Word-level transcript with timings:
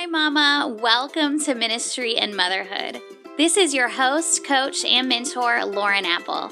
Hi, 0.00 0.06
Mama. 0.06 0.78
Welcome 0.80 1.38
to 1.40 1.54
Ministry 1.54 2.16
and 2.16 2.34
Motherhood. 2.34 3.02
This 3.36 3.58
is 3.58 3.74
your 3.74 3.88
host, 3.88 4.46
coach, 4.46 4.82
and 4.82 5.06
mentor, 5.10 5.62
Lauren 5.66 6.06
Apple. 6.06 6.50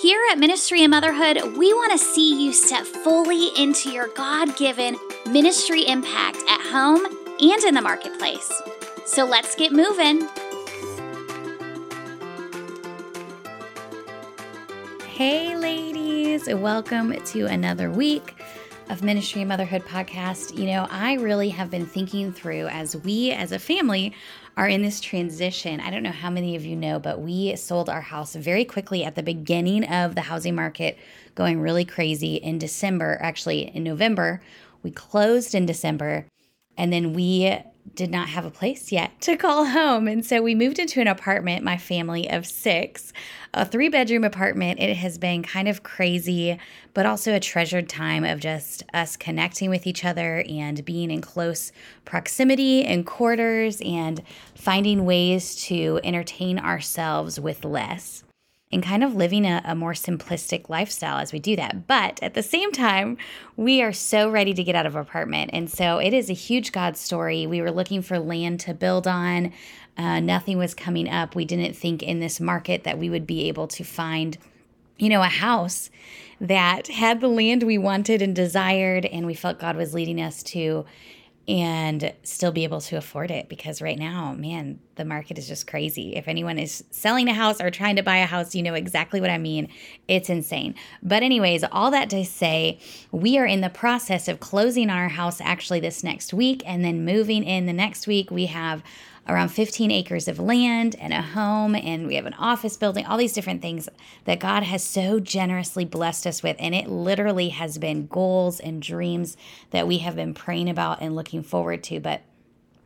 Here 0.00 0.18
at 0.32 0.38
Ministry 0.38 0.84
and 0.84 0.90
Motherhood, 0.90 1.58
we 1.58 1.74
want 1.74 1.92
to 1.92 1.98
see 1.98 2.42
you 2.42 2.54
step 2.54 2.86
fully 2.86 3.48
into 3.62 3.90
your 3.90 4.08
God 4.16 4.56
given 4.56 4.96
ministry 5.30 5.86
impact 5.86 6.38
at 6.48 6.62
home 6.72 7.04
and 7.38 7.62
in 7.62 7.74
the 7.74 7.82
marketplace. 7.82 8.50
So 9.04 9.26
let's 9.26 9.54
get 9.54 9.70
moving. 9.70 10.26
Hey, 15.04 15.54
ladies, 15.58 16.46
welcome 16.46 17.12
to 17.22 17.44
another 17.44 17.90
week 17.90 18.37
of 18.90 19.02
Ministry 19.02 19.42
and 19.42 19.48
Motherhood 19.48 19.82
podcast. 19.84 20.56
You 20.56 20.66
know, 20.66 20.88
I 20.90 21.14
really 21.14 21.50
have 21.50 21.70
been 21.70 21.86
thinking 21.86 22.32
through 22.32 22.68
as 22.68 22.96
we 22.96 23.32
as 23.32 23.52
a 23.52 23.58
family 23.58 24.14
are 24.56 24.68
in 24.68 24.82
this 24.82 25.00
transition. 25.00 25.80
I 25.80 25.90
don't 25.90 26.02
know 26.02 26.10
how 26.10 26.30
many 26.30 26.56
of 26.56 26.64
you 26.64 26.74
know, 26.74 26.98
but 26.98 27.20
we 27.20 27.54
sold 27.56 27.88
our 27.88 28.00
house 28.00 28.34
very 28.34 28.64
quickly 28.64 29.04
at 29.04 29.14
the 29.14 29.22
beginning 29.22 29.84
of 29.84 30.14
the 30.14 30.22
housing 30.22 30.54
market 30.54 30.98
going 31.34 31.60
really 31.60 31.84
crazy 31.84 32.36
in 32.36 32.58
December, 32.58 33.18
actually 33.20 33.74
in 33.74 33.84
November. 33.84 34.40
We 34.82 34.90
closed 34.90 35.54
in 35.54 35.66
December 35.66 36.26
and 36.76 36.92
then 36.92 37.12
we 37.12 37.58
did 37.94 38.10
not 38.10 38.28
have 38.28 38.44
a 38.44 38.50
place 38.50 38.92
yet 38.92 39.20
to 39.22 39.36
call 39.36 39.66
home. 39.66 40.08
And 40.08 40.24
so 40.24 40.42
we 40.42 40.54
moved 40.54 40.78
into 40.78 41.00
an 41.00 41.06
apartment, 41.06 41.64
my 41.64 41.76
family 41.76 42.28
of 42.30 42.46
six, 42.46 43.12
a 43.54 43.64
three 43.64 43.88
bedroom 43.88 44.24
apartment. 44.24 44.80
It 44.80 44.96
has 44.96 45.18
been 45.18 45.42
kind 45.42 45.68
of 45.68 45.82
crazy, 45.82 46.58
but 46.94 47.06
also 47.06 47.34
a 47.34 47.40
treasured 47.40 47.88
time 47.88 48.24
of 48.24 48.40
just 48.40 48.82
us 48.94 49.16
connecting 49.16 49.70
with 49.70 49.86
each 49.86 50.04
other 50.04 50.44
and 50.48 50.84
being 50.84 51.10
in 51.10 51.20
close 51.20 51.72
proximity 52.04 52.84
and 52.84 53.06
quarters 53.06 53.80
and 53.84 54.22
finding 54.54 55.04
ways 55.04 55.56
to 55.66 56.00
entertain 56.04 56.58
ourselves 56.58 57.40
with 57.40 57.64
less 57.64 58.24
and 58.70 58.82
kind 58.82 59.02
of 59.02 59.14
living 59.14 59.46
a, 59.46 59.62
a, 59.64 59.74
more 59.74 59.94
simplistic 59.94 60.68
lifestyle 60.68 61.18
as 61.18 61.32
we 61.32 61.38
do 61.38 61.56
that. 61.56 61.86
But 61.86 62.22
at 62.22 62.34
the 62.34 62.42
same 62.42 62.70
time, 62.70 63.16
we 63.56 63.80
are 63.82 63.92
so 63.92 64.28
ready 64.28 64.52
to 64.52 64.62
get 64.62 64.74
out 64.74 64.84
of 64.84 64.94
our 64.94 65.02
apartment. 65.02 65.50
And 65.54 65.70
so 65.70 65.98
it 65.98 66.12
is 66.12 66.28
a 66.28 66.34
huge 66.34 66.72
God 66.72 66.96
story. 66.96 67.46
We 67.46 67.62
were 67.62 67.70
looking 67.70 68.02
for 68.02 68.18
land 68.18 68.60
to 68.60 68.74
build 68.74 69.06
on. 69.06 69.52
Uh, 69.96 70.20
nothing 70.20 70.58
was 70.58 70.74
coming 70.74 71.08
up. 71.08 71.34
We 71.34 71.44
didn't 71.44 71.76
think 71.76 72.02
in 72.02 72.20
this 72.20 72.40
market 72.40 72.84
that 72.84 72.98
we 72.98 73.08
would 73.08 73.26
be 73.26 73.48
able 73.48 73.68
to 73.68 73.84
find, 73.84 74.36
you 74.98 75.08
know, 75.08 75.22
a 75.22 75.26
house 75.26 75.90
that 76.40 76.88
had 76.88 77.20
the 77.20 77.28
land 77.28 77.62
we 77.62 77.78
wanted 77.78 78.20
and 78.20 78.36
desired. 78.36 79.06
And 79.06 79.26
we 79.26 79.34
felt 79.34 79.58
God 79.58 79.76
was 79.76 79.94
leading 79.94 80.20
us 80.20 80.42
to 80.44 80.84
and 81.48 82.12
still 82.24 82.52
be 82.52 82.64
able 82.64 82.80
to 82.82 82.96
afford 82.96 83.30
it 83.30 83.48
because 83.48 83.80
right 83.80 83.98
now, 83.98 84.34
man, 84.34 84.78
the 84.96 85.04
market 85.04 85.38
is 85.38 85.48
just 85.48 85.66
crazy. 85.66 86.14
If 86.14 86.28
anyone 86.28 86.58
is 86.58 86.84
selling 86.90 87.26
a 87.26 87.32
house 87.32 87.58
or 87.58 87.70
trying 87.70 87.96
to 87.96 88.02
buy 88.02 88.18
a 88.18 88.26
house, 88.26 88.54
you 88.54 88.62
know 88.62 88.74
exactly 88.74 89.18
what 89.18 89.30
I 89.30 89.38
mean. 89.38 89.68
It's 90.08 90.28
insane. 90.28 90.74
But, 91.02 91.22
anyways, 91.22 91.64
all 91.72 91.90
that 91.90 92.10
to 92.10 92.22
say, 92.26 92.78
we 93.12 93.38
are 93.38 93.46
in 93.46 93.62
the 93.62 93.70
process 93.70 94.28
of 94.28 94.40
closing 94.40 94.90
our 94.90 95.08
house 95.08 95.40
actually 95.40 95.80
this 95.80 96.04
next 96.04 96.34
week 96.34 96.62
and 96.66 96.84
then 96.84 97.06
moving 97.06 97.44
in 97.44 97.64
the 97.64 97.72
next 97.72 98.06
week. 98.06 98.30
We 98.30 98.46
have 98.46 98.82
around 99.28 99.50
15 99.50 99.90
acres 99.90 100.26
of 100.26 100.38
land 100.38 100.96
and 100.98 101.12
a 101.12 101.20
home, 101.20 101.74
and 101.74 102.06
we 102.06 102.14
have 102.14 102.26
an 102.26 102.34
office 102.34 102.76
building, 102.76 103.04
all 103.04 103.18
these 103.18 103.34
different 103.34 103.60
things 103.60 103.88
that 104.24 104.40
God 104.40 104.62
has 104.62 104.82
so 104.82 105.20
generously 105.20 105.84
blessed 105.84 106.26
us 106.26 106.42
with. 106.42 106.56
And 106.58 106.74
it 106.74 106.88
literally 106.88 107.50
has 107.50 107.78
been 107.78 108.06
goals 108.06 108.58
and 108.58 108.80
dreams 108.80 109.36
that 109.70 109.86
we 109.86 109.98
have 109.98 110.16
been 110.16 110.34
praying 110.34 110.70
about 110.70 111.02
and 111.02 111.14
looking 111.14 111.42
forward 111.42 111.84
to. 111.84 112.00
But 112.00 112.22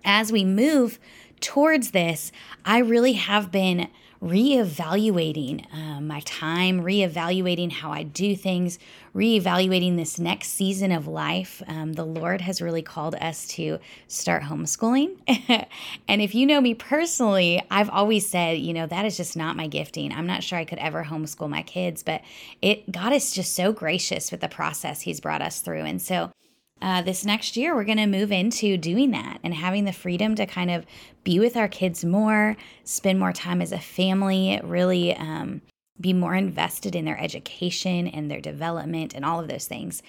as 0.05 0.33
we 0.33 0.45
move 0.45 0.99
towards 1.41 1.93
this, 1.93 2.33
I 2.65 2.79
really 2.79 3.15
have 3.15 3.53
been 3.53 3.89
reevaluating 4.23 5.67
um, 5.75 6.07
my 6.07 6.21
time, 6.21 6.81
reevaluating 6.83 7.73
how 7.73 7.91
I 7.91 8.05
do 8.05 8.37
things, 8.37 8.79
reevaluating 9.17 9.97
this 9.97 10.19
next 10.19 10.51
season 10.51 10.93
of 10.93 11.09
life. 11.09 11.61
Um, 11.67 11.95
the 11.95 12.05
Lord 12.05 12.41
has 12.41 12.63
really 12.63 12.83
called 12.83 13.17
us 13.17 13.49
to 13.49 13.81
start 14.07 14.45
homeschooling. 14.45 15.17
and 16.09 16.23
if 16.23 16.37
you 16.37 16.47
know 16.47 16.61
me 16.61 16.75
personally, 16.75 17.61
I've 17.69 17.91
always 17.91 18.29
said, 18.29 18.59
you 18.59 18.73
know, 18.73 18.87
that 18.87 19.05
is 19.05 19.17
just 19.17 19.37
not 19.37 19.57
my 19.57 19.67
gifting. 19.67 20.13
I'm 20.13 20.27
not 20.27 20.45
sure 20.45 20.59
I 20.59 20.65
could 20.65 20.79
ever 20.79 21.03
homeschool 21.03 21.51
my 21.51 21.63
kids, 21.63 22.05
but 22.05 22.23
it 22.61 22.91
God 22.93 23.13
is 23.13 23.33
just 23.33 23.55
so 23.55 23.73
gracious 23.73 24.31
with 24.31 24.41
the 24.41 24.49
process 24.49 25.01
He's 25.01 25.21
brought 25.21 25.43
us 25.43 25.61
through. 25.61 25.83
And 25.83 26.01
so 26.01 26.31
uh, 26.83 27.01
this 27.01 27.25
next 27.25 27.57
year, 27.57 27.75
we're 27.75 27.85
going 27.85 27.97
to 27.97 28.07
move 28.07 28.33
into 28.33 28.77
doing 28.77 29.13
that 29.13 29.39
and 29.45 29.55
having 29.55 29.85
the 29.85 29.93
freedom 29.93 30.35
to 30.35 30.45
kind 30.45 30.71
of 30.71 30.85
be 31.23 31.39
with 31.39 31.57
our 31.57 31.69
kids 31.69 32.05
more, 32.05 32.57
spend 32.83 33.19
more 33.19 33.33
time 33.33 33.63
as 33.63 33.71
a 33.71 33.79
family, 33.79 34.61
really 34.65 35.17
um, 35.17 35.63
be 36.01 36.13
more 36.13 36.35
invested 36.35 36.97
in 36.97 37.05
their 37.05 37.19
education 37.21 38.09
and 38.09 38.29
their 38.29 38.41
development 38.41 39.15
and 39.15 39.25
all 39.25 39.39
of 39.39 39.47
those 39.47 39.67
things. 39.67 40.03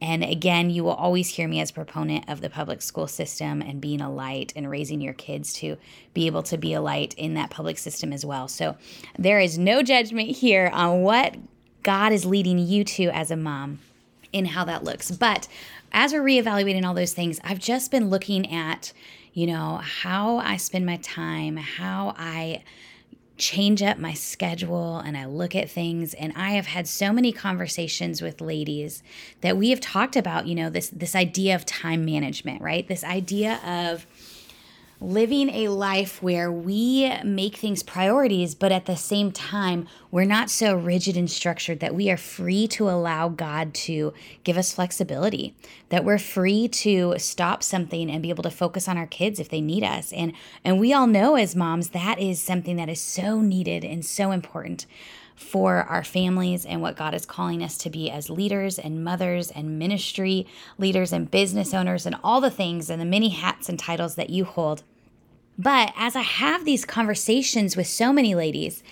And 0.00 0.22
again, 0.22 0.70
you 0.70 0.84
will 0.84 0.92
always 0.92 1.30
hear 1.30 1.48
me 1.48 1.60
as 1.60 1.72
proponent 1.72 2.28
of 2.28 2.40
the 2.40 2.48
public 2.48 2.80
school 2.82 3.08
system 3.08 3.60
and 3.60 3.80
being 3.80 4.00
a 4.00 4.08
light 4.08 4.52
and 4.54 4.70
raising 4.70 5.00
your 5.00 5.14
kids 5.14 5.52
to 5.54 5.76
be 6.14 6.26
able 6.26 6.44
to 6.44 6.56
be 6.56 6.72
a 6.74 6.80
light 6.80 7.14
in 7.14 7.34
that 7.34 7.50
public 7.50 7.78
system 7.78 8.12
as 8.12 8.24
well. 8.24 8.46
So 8.46 8.76
there 9.18 9.40
is 9.40 9.58
no 9.58 9.82
judgment 9.82 10.30
here 10.30 10.70
on 10.72 11.02
what 11.02 11.36
God 11.82 12.12
is 12.12 12.24
leading 12.24 12.60
you 12.60 12.84
to 12.84 13.06
as 13.06 13.32
a 13.32 13.36
mom 13.36 13.80
in 14.32 14.46
how 14.46 14.64
that 14.66 14.84
looks. 14.84 15.10
But 15.10 15.48
as 15.92 16.12
we're 16.12 16.22
reevaluating 16.22 16.84
all 16.84 16.94
those 16.94 17.14
things, 17.14 17.40
I've 17.44 17.58
just 17.58 17.90
been 17.90 18.10
looking 18.10 18.52
at, 18.52 18.92
you 19.32 19.46
know, 19.46 19.80
how 19.82 20.38
I 20.38 20.56
spend 20.56 20.86
my 20.86 20.96
time, 20.98 21.56
how 21.56 22.14
I 22.16 22.62
change 23.38 23.82
up 23.82 23.98
my 23.98 24.12
schedule 24.12 24.98
and 24.98 25.16
I 25.16 25.24
look 25.24 25.54
at 25.54 25.70
things 25.70 26.12
and 26.14 26.32
I 26.34 26.50
have 26.50 26.66
had 26.66 26.88
so 26.88 27.12
many 27.12 27.32
conversations 27.32 28.20
with 28.20 28.40
ladies 28.40 29.02
that 29.42 29.56
we 29.56 29.70
have 29.70 29.80
talked 29.80 30.16
about, 30.16 30.46
you 30.46 30.56
know, 30.56 30.68
this 30.68 30.90
this 30.90 31.14
idea 31.14 31.54
of 31.54 31.64
time 31.64 32.04
management, 32.04 32.60
right? 32.60 32.86
This 32.86 33.04
idea 33.04 33.60
of 33.64 34.06
living 35.00 35.48
a 35.50 35.68
life 35.68 36.20
where 36.22 36.50
we 36.50 37.12
make 37.22 37.56
things 37.56 37.82
priorities, 37.82 38.54
but 38.54 38.72
at 38.72 38.86
the 38.86 38.96
same 38.96 39.30
time, 39.30 39.86
we're 40.10 40.24
not 40.24 40.50
so 40.50 40.74
rigid 40.74 41.16
and 41.16 41.30
structured 41.30 41.80
that 41.80 41.94
we 41.94 42.10
are 42.10 42.16
free 42.16 42.66
to 42.66 42.88
allow 42.88 43.28
God 43.28 43.74
to 43.74 44.12
give 44.42 44.56
us 44.56 44.72
flexibility, 44.72 45.54
that 45.90 46.04
we're 46.04 46.18
free 46.18 46.66
to 46.68 47.14
stop 47.18 47.62
something 47.62 48.10
and 48.10 48.22
be 48.22 48.30
able 48.30 48.42
to 48.42 48.50
focus 48.50 48.88
on 48.88 48.98
our 48.98 49.06
kids 49.06 49.38
if 49.38 49.48
they 49.48 49.60
need 49.60 49.84
us. 49.84 50.12
And 50.12 50.32
and 50.64 50.80
we 50.80 50.92
all 50.92 51.06
know 51.06 51.36
as 51.36 51.54
moms 51.54 51.90
that 51.90 52.18
is 52.18 52.40
something 52.40 52.76
that 52.76 52.88
is 52.88 53.00
so 53.00 53.40
needed 53.40 53.84
and 53.84 54.04
so 54.04 54.32
important 54.32 54.86
for 55.36 55.76
our 55.84 56.02
families 56.02 56.66
and 56.66 56.82
what 56.82 56.96
God 56.96 57.14
is 57.14 57.24
calling 57.24 57.62
us 57.62 57.78
to 57.78 57.90
be 57.90 58.10
as 58.10 58.28
leaders 58.28 58.76
and 58.76 59.04
mothers 59.04 59.52
and 59.52 59.78
ministry 59.78 60.48
leaders 60.78 61.12
and 61.12 61.30
business 61.30 61.72
owners 61.72 62.06
and 62.06 62.16
all 62.24 62.40
the 62.40 62.50
things 62.50 62.90
and 62.90 63.00
the 63.00 63.06
many 63.06 63.28
hats 63.28 63.68
and 63.68 63.78
titles 63.78 64.16
that 64.16 64.30
you 64.30 64.44
hold. 64.44 64.82
But 65.58 65.92
as 65.96 66.14
I 66.14 66.22
have 66.22 66.64
these 66.64 66.84
conversations 66.84 67.76
with 67.76 67.88
so 67.88 68.12
many 68.12 68.34
ladies, 68.34 68.82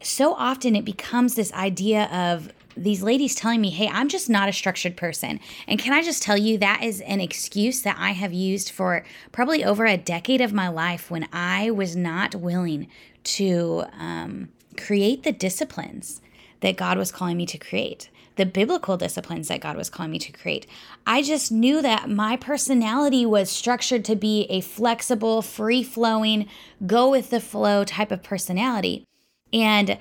so 0.00 0.34
often 0.34 0.76
it 0.76 0.84
becomes 0.84 1.34
this 1.34 1.52
idea 1.52 2.04
of 2.04 2.52
these 2.76 3.02
ladies 3.02 3.34
telling 3.34 3.60
me, 3.60 3.70
hey, 3.70 3.88
I'm 3.88 4.08
just 4.08 4.28
not 4.28 4.48
a 4.48 4.52
structured 4.52 4.96
person. 4.96 5.40
And 5.66 5.78
can 5.78 5.92
I 5.92 6.02
just 6.02 6.22
tell 6.22 6.36
you, 6.36 6.58
that 6.58 6.82
is 6.82 7.00
an 7.02 7.20
excuse 7.20 7.82
that 7.82 7.96
I 7.98 8.10
have 8.10 8.32
used 8.32 8.70
for 8.70 9.04
probably 9.32 9.64
over 9.64 9.86
a 9.86 9.96
decade 9.96 10.40
of 10.40 10.52
my 10.52 10.68
life 10.68 11.10
when 11.10 11.28
I 11.32 11.70
was 11.70 11.94
not 11.94 12.34
willing 12.34 12.88
to 13.24 13.84
um, 13.98 14.48
create 14.76 15.22
the 15.22 15.32
disciplines 15.32 16.20
that 16.60 16.76
God 16.76 16.98
was 16.98 17.12
calling 17.12 17.36
me 17.36 17.46
to 17.46 17.58
create, 17.58 18.08
the 18.36 18.46
biblical 18.46 18.96
disciplines 18.96 19.48
that 19.48 19.60
God 19.60 19.76
was 19.76 19.90
calling 19.90 20.10
me 20.12 20.18
to 20.18 20.32
create. 20.32 20.66
I 21.06 21.22
just 21.22 21.52
knew 21.52 21.80
that 21.82 22.10
my 22.10 22.36
personality 22.36 23.24
was 23.24 23.50
structured 23.50 24.04
to 24.06 24.16
be 24.16 24.46
a 24.50 24.60
flexible, 24.60 25.42
free 25.42 25.82
flowing, 25.82 26.48
go 26.86 27.10
with 27.10 27.30
the 27.30 27.40
flow 27.40 27.84
type 27.84 28.10
of 28.10 28.22
personality. 28.22 29.04
And 29.52 29.98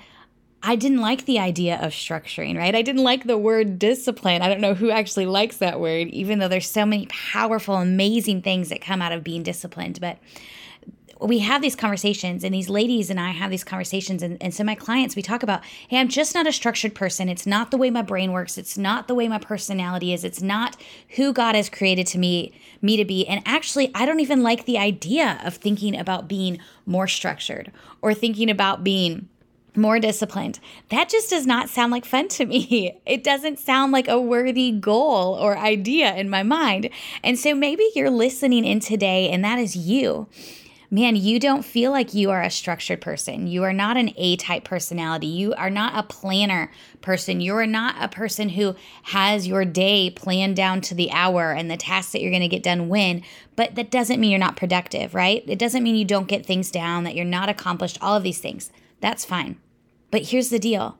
I 0.65 0.77
didn't 0.77 1.01
like 1.01 1.25
the 1.25 1.39
idea 1.39 1.75
of 1.75 1.91
structuring, 1.91 2.57
right? 2.57 2.73
I 2.73 2.81
didn't 2.81 3.03
like 3.03 3.25
the 3.25 3.37
word 3.37 3.77
discipline. 3.77 4.41
I 4.41 4.47
don't 4.47 4.61
know 4.61 4.73
who 4.73 4.89
actually 4.89 5.25
likes 5.25 5.57
that 5.57 5.79
word, 5.79 6.07
even 6.07 6.39
though 6.39 6.47
there's 6.47 6.69
so 6.69 6.85
many 6.85 7.05
powerful, 7.07 7.75
amazing 7.75 8.41
things 8.41 8.69
that 8.69 8.81
come 8.81 9.01
out 9.01 9.11
of 9.11 9.25
being 9.25 9.43
disciplined. 9.43 9.99
But 9.99 10.19
we 11.21 11.39
have 11.39 11.61
these 11.61 11.75
conversations 11.75 12.43
and 12.43 12.53
these 12.53 12.69
ladies 12.69 13.09
and 13.09 13.19
I 13.19 13.31
have 13.31 13.51
these 13.51 13.63
conversations 13.63 14.21
and, 14.23 14.37
and 14.41 14.53
so 14.53 14.63
my 14.63 14.75
clients 14.75 15.15
we 15.15 15.21
talk 15.21 15.43
about 15.43 15.63
hey 15.87 15.99
I'm 15.99 16.07
just 16.07 16.33
not 16.33 16.47
a 16.47 16.51
structured 16.51 16.95
person 16.95 17.29
it's 17.29 17.45
not 17.45 17.71
the 17.71 17.77
way 17.77 17.89
my 17.89 18.01
brain 18.01 18.31
works 18.31 18.57
it's 18.57 18.77
not 18.77 19.07
the 19.07 19.15
way 19.15 19.27
my 19.27 19.39
personality 19.39 20.13
is 20.13 20.23
it's 20.23 20.41
not 20.41 20.75
who 21.15 21.33
God 21.33 21.55
has 21.55 21.69
created 21.69 22.07
to 22.07 22.17
me 22.17 22.53
me 22.81 22.97
to 22.97 23.05
be 23.05 23.27
and 23.27 23.41
actually 23.45 23.91
I 23.95 24.05
don't 24.05 24.19
even 24.19 24.43
like 24.43 24.65
the 24.65 24.77
idea 24.77 25.39
of 25.43 25.55
thinking 25.55 25.97
about 25.97 26.27
being 26.27 26.59
more 26.85 27.07
structured 27.07 27.71
or 28.01 28.13
thinking 28.13 28.49
about 28.49 28.83
being 28.83 29.29
more 29.75 29.99
disciplined. 29.99 30.59
That 30.89 31.09
just 31.09 31.31
does 31.31 31.47
not 31.47 31.69
sound 31.69 31.91
like 31.91 32.05
fun 32.05 32.27
to 32.29 32.45
me. 32.45 32.99
It 33.05 33.23
doesn't 33.23 33.59
sound 33.59 33.91
like 33.91 34.07
a 34.07 34.19
worthy 34.19 34.71
goal 34.71 35.35
or 35.35 35.57
idea 35.57 36.15
in 36.15 36.29
my 36.29 36.41
mind. 36.41 36.89
And 37.23 37.37
so 37.37 37.53
maybe 37.53 37.87
you're 37.95 38.09
listening 38.09 38.65
in 38.65 38.79
today 38.79 39.29
and 39.29 39.43
that 39.43 39.59
is 39.59 39.75
you 39.75 40.27
man, 40.93 41.15
you 41.15 41.39
don't 41.39 41.65
feel 41.65 41.89
like 41.89 42.13
you 42.13 42.29
are 42.29 42.43
a 42.43 42.51
structured 42.51 43.01
person. 43.01 43.47
You 43.47 43.63
are 43.63 43.73
not 43.73 43.97
an 43.97 44.13
A 44.15 44.35
type 44.35 44.63
personality. 44.63 45.25
You 45.25 45.55
are 45.55 45.71
not 45.71 45.97
a 45.97 46.03
planner 46.03 46.71
person. 47.01 47.41
You 47.41 47.55
are 47.55 47.65
not 47.65 47.95
a 47.99 48.07
person 48.07 48.49
who 48.49 48.75
has 49.05 49.47
your 49.47 49.65
day 49.65 50.11
planned 50.11 50.55
down 50.55 50.81
to 50.81 50.93
the 50.93 51.09
hour 51.09 51.51
and 51.51 51.69
the 51.69 51.77
tasks 51.77 52.11
that 52.11 52.21
you're 52.21 52.29
going 52.29 52.43
to 52.43 52.47
get 52.47 52.61
done 52.61 52.89
when. 52.89 53.23
But 53.55 53.73
that 53.73 53.89
doesn't 53.89 54.19
mean 54.19 54.29
you're 54.29 54.39
not 54.39 54.55
productive, 54.55 55.15
right? 55.15 55.43
It 55.47 55.57
doesn't 55.57 55.81
mean 55.81 55.95
you 55.95 56.05
don't 56.05 56.27
get 56.27 56.45
things 56.45 56.69
down, 56.69 57.05
that 57.05 57.15
you're 57.15 57.25
not 57.25 57.49
accomplished, 57.49 57.97
all 57.99 58.15
of 58.15 58.21
these 58.21 58.39
things. 58.39 58.69
That's 59.01 59.25
fine. 59.25 59.57
But 60.11 60.27
here's 60.27 60.49
the 60.49 60.59
deal 60.59 60.99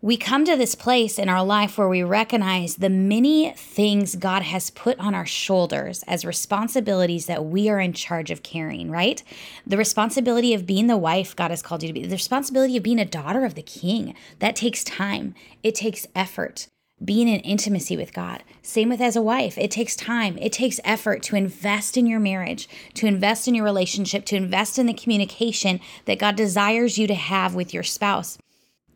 we 0.00 0.16
come 0.16 0.44
to 0.44 0.56
this 0.56 0.76
place 0.76 1.18
in 1.18 1.28
our 1.28 1.44
life 1.44 1.76
where 1.76 1.88
we 1.88 2.04
recognize 2.04 2.76
the 2.76 2.88
many 2.88 3.52
things 3.56 4.14
God 4.14 4.42
has 4.42 4.70
put 4.70 4.96
on 5.00 5.12
our 5.12 5.26
shoulders 5.26 6.04
as 6.06 6.24
responsibilities 6.24 7.26
that 7.26 7.44
we 7.44 7.68
are 7.68 7.80
in 7.80 7.92
charge 7.92 8.30
of 8.30 8.44
carrying, 8.44 8.92
right? 8.92 9.22
The 9.66 9.76
responsibility 9.76 10.54
of 10.54 10.66
being 10.66 10.86
the 10.86 10.96
wife 10.96 11.34
God 11.34 11.50
has 11.50 11.62
called 11.62 11.82
you 11.82 11.88
to 11.88 11.92
be, 11.92 12.06
the 12.06 12.14
responsibility 12.14 12.76
of 12.76 12.84
being 12.84 13.00
a 13.00 13.04
daughter 13.04 13.44
of 13.44 13.56
the 13.56 13.62
king. 13.62 14.14
That 14.38 14.54
takes 14.54 14.84
time, 14.84 15.34
it 15.64 15.74
takes 15.74 16.06
effort. 16.14 16.68
Being 17.04 17.28
in 17.28 17.38
intimacy 17.40 17.96
with 17.96 18.12
God. 18.12 18.42
Same 18.60 18.88
with 18.88 19.00
as 19.00 19.14
a 19.14 19.22
wife. 19.22 19.56
It 19.56 19.70
takes 19.70 19.94
time. 19.94 20.36
It 20.38 20.52
takes 20.52 20.80
effort 20.82 21.22
to 21.24 21.36
invest 21.36 21.96
in 21.96 22.08
your 22.08 22.18
marriage, 22.18 22.68
to 22.94 23.06
invest 23.06 23.46
in 23.46 23.54
your 23.54 23.64
relationship, 23.64 24.24
to 24.24 24.36
invest 24.36 24.80
in 24.80 24.86
the 24.86 24.92
communication 24.92 25.78
that 26.06 26.18
God 26.18 26.34
desires 26.34 26.98
you 26.98 27.06
to 27.06 27.14
have 27.14 27.54
with 27.54 27.72
your 27.72 27.84
spouse. 27.84 28.36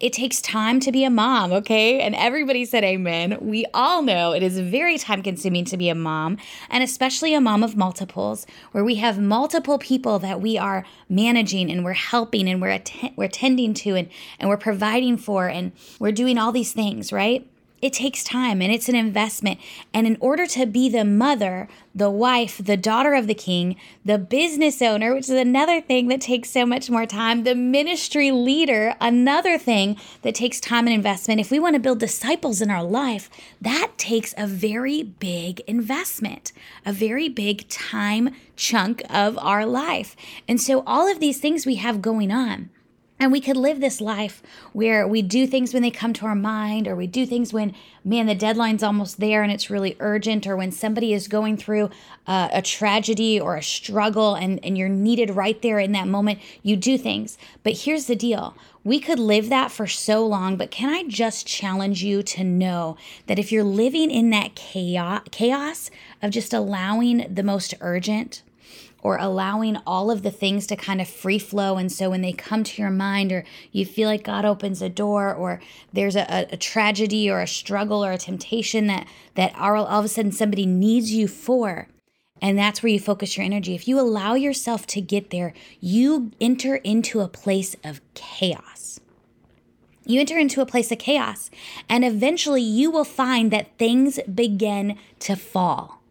It 0.03 0.13
takes 0.13 0.41
time 0.41 0.81
to 0.81 0.91
be 0.91 1.05
a 1.05 1.11
mom, 1.11 1.53
okay? 1.53 2.01
And 2.01 2.17
everybody 2.17 2.65
said 2.65 2.83
amen. 2.83 3.39
We 3.41 3.65
all 3.73 4.03
know 4.03 4.33
it 4.33 4.43
is 4.43 4.59
very 4.59 4.99
time 4.99 5.23
consuming 5.23 5.65
to 5.67 5.77
be 5.77 5.89
a 5.89 5.95
mom, 5.95 6.39
and 6.69 6.83
especially 6.83 7.35
a 7.35 7.41
mom 7.41 7.63
of 7.63 7.77
multiples, 7.77 8.45
where 8.73 8.83
we 8.83 8.97
have 8.97 9.21
multiple 9.21 9.79
people 9.79 10.19
that 10.19 10.41
we 10.41 10.59
are 10.59 10.85
managing 11.09 11.71
and 11.71 11.85
we're 11.85 11.93
helping 11.93 12.49
and 12.49 12.61
we're, 12.61 12.71
att- 12.71 13.13
we're 13.15 13.29
tending 13.29 13.75
to 13.75 13.95
and, 13.95 14.09
and 14.41 14.49
we're 14.51 14.57
providing 14.57 15.17
for 15.17 15.47
and 15.47 15.71
we're 16.01 16.11
doing 16.11 16.37
all 16.37 16.51
these 16.51 16.73
things, 16.73 17.13
right? 17.13 17.49
It 17.83 17.93
takes 17.93 18.23
time 18.23 18.63
and 18.63 18.73
it's 18.73 18.89
an 18.89 18.95
investment. 18.95 19.59
And 19.93 20.07
in 20.07 20.17
order 20.21 20.47
to 20.47 20.67
be 20.67 20.89
the 20.89 21.05
mother, 21.05 21.69
the 21.93 22.09
wife, 22.09 22.61
the 22.65 22.77
daughter 22.77 23.13
of 23.13 23.27
the 23.27 23.35
king, 23.35 23.77
the 24.05 24.19
business 24.19 24.81
owner, 24.81 25.13
which 25.13 25.25
is 25.25 25.31
another 25.31 25.81
thing 25.81 26.07
that 26.09 26.21
takes 26.21 26.49
so 26.49 26.65
much 26.65 26.89
more 26.89 27.07
time, 27.07 27.43
the 27.43 27.57
ministry 27.57 28.31
leader, 28.31 28.95
another 29.01 29.59
thing 29.59 29.97
that 30.23 30.37
takes 30.37 30.61
time 30.61 30.87
and 30.87 30.95
investment. 30.95 31.41
If 31.41 31.51
we 31.51 31.59
want 31.59 31.75
to 31.75 31.81
build 31.81 31.99
disciples 31.99 32.63
in 32.63 32.71
our 32.71 32.85
life, 32.85 33.29
that 33.61 33.91
takes 33.99 34.33
a 34.39 34.47
very 34.47 35.03
big 35.03 35.61
investment, 35.67 36.53
a 36.87 36.93
very 36.93 37.29
big 37.29 37.69
time 37.69 38.31
chunk 38.55 39.03
of 39.11 39.37
our 39.39 39.67
life. 39.67 40.15
And 40.47 40.61
so 40.61 40.85
all 40.87 41.11
of 41.11 41.19
these 41.19 41.41
things 41.41 41.67
we 41.67 41.75
have 41.77 42.01
going 42.01 42.31
on. 42.31 42.71
And 43.23 43.31
we 43.31 43.41
could 43.41 43.57
live 43.57 43.79
this 43.79 44.01
life 44.01 44.43
where 44.73 45.07
we 45.07 45.23
do 45.23 45.47
things 45.47 45.73
when 45.73 45.85
they 45.85 45.93
come 45.93 46.13
to 46.15 46.27
our 46.27 46.35
mind, 46.35 46.89
or 46.89 46.97
we 46.97 47.07
do 47.07 47.25
things 47.25 47.53
when, 47.53 47.73
man, 48.05 48.27
the 48.27 48.35
deadline's 48.35 48.83
almost 48.83 49.21
there 49.21 49.45
and 49.45 49.53
it's 49.53 49.71
really 49.71 49.97
urgent, 50.01 50.45
or 50.45 50.57
when 50.57 50.73
somebody 50.73 51.13
is 51.13 51.29
going 51.29 51.57
through 51.57 51.89
uh, 52.27 52.49
a 52.53 52.61
tragedy 52.61 53.39
or 53.39 53.55
a 53.55 53.63
struggle 53.63 54.35
and, 54.35 54.59
and 54.65 54.77
you're 54.77 54.89
needed 54.89 55.31
right 55.31 55.63
there 55.63 55.79
in 55.79 55.93
that 55.93 56.09
moment. 56.09 56.41
You 56.65 56.75
do 56.75 56.99
things. 56.99 57.39
But 57.63 57.83
here's 57.83 58.07
the 58.07 58.17
deal 58.17 58.57
we 58.83 58.99
could 58.99 59.21
live 59.21 59.49
that 59.51 59.71
for 59.71 59.87
so 59.87 60.27
long, 60.27 60.57
but 60.57 60.73
can 60.73 60.93
I 60.93 61.05
just 61.05 61.47
challenge 61.47 62.03
you 62.03 62.25
to 62.25 62.43
know 62.43 62.97
that 63.29 63.39
if 63.39 63.53
you're 63.53 63.63
living 63.63 64.11
in 64.11 64.31
that 64.31 64.57
chaos, 64.57 65.23
chaos 65.31 65.93
of 66.21 66.33
just 66.33 66.53
allowing 66.53 67.33
the 67.33 67.45
most 67.45 67.73
urgent, 67.81 68.43
or 69.03 69.17
allowing 69.19 69.77
all 69.87 70.11
of 70.11 70.23
the 70.23 70.31
things 70.31 70.67
to 70.69 70.77
kind 70.77 71.01
of 71.01 71.09
free 71.09 71.39
flow. 71.39 71.77
And 71.77 71.91
so 71.91 72.11
when 72.11 72.23
they 72.23 72.33
come 72.33 72.63
to 72.65 72.81
your 72.81 72.91
mind, 72.91 73.33
or 73.33 73.45
you 73.73 73.85
feel 73.85 74.09
like 74.09 74.23
God 74.23 74.45
opens 74.45 74.81
a 74.81 74.89
door, 74.89 75.35
or 75.35 75.61
there's 75.93 76.17
a, 76.17 76.47
a 76.51 76.57
tragedy 76.57 77.29
or 77.29 77.41
a 77.41 77.47
struggle 77.49 78.05
or 78.05 78.13
a 78.13 78.19
temptation 78.19 78.87
that 78.87 79.07
that 79.35 79.55
all 79.59 79.87
of 79.87 80.05
a 80.05 80.09
sudden 80.09 80.33
somebody 80.33 80.67
needs 80.67 81.13
you 81.13 81.27
for, 81.27 81.89
and 82.41 82.57
that's 82.57 82.83
where 82.83 82.93
you 82.93 83.01
focus 83.01 83.37
your 83.37 83.45
energy. 83.45 83.75
If 83.75 83.89
you 83.89 83.99
allow 83.99 84.35
yourself 84.35 84.87
to 84.89 85.01
get 85.01 85.31
there, 85.31 85.53
you 85.81 86.31
enter 86.41 86.77
into 86.77 87.21
a 87.21 87.29
place 87.29 87.75
of 87.85 88.01
chaos. 88.15 89.01
You 90.05 90.21
enter 90.21 90.37
into 90.37 90.61
a 90.61 90.67
place 90.67 90.91
of 90.91 90.99
chaos, 90.99 91.51
and 91.89 92.05
eventually 92.05 92.63
you 92.63 92.91
will 92.91 93.05
find 93.05 93.51
that 93.53 93.79
things 93.79 94.19
begin 94.33 94.99
to 95.21 95.37
fall. 95.37 96.03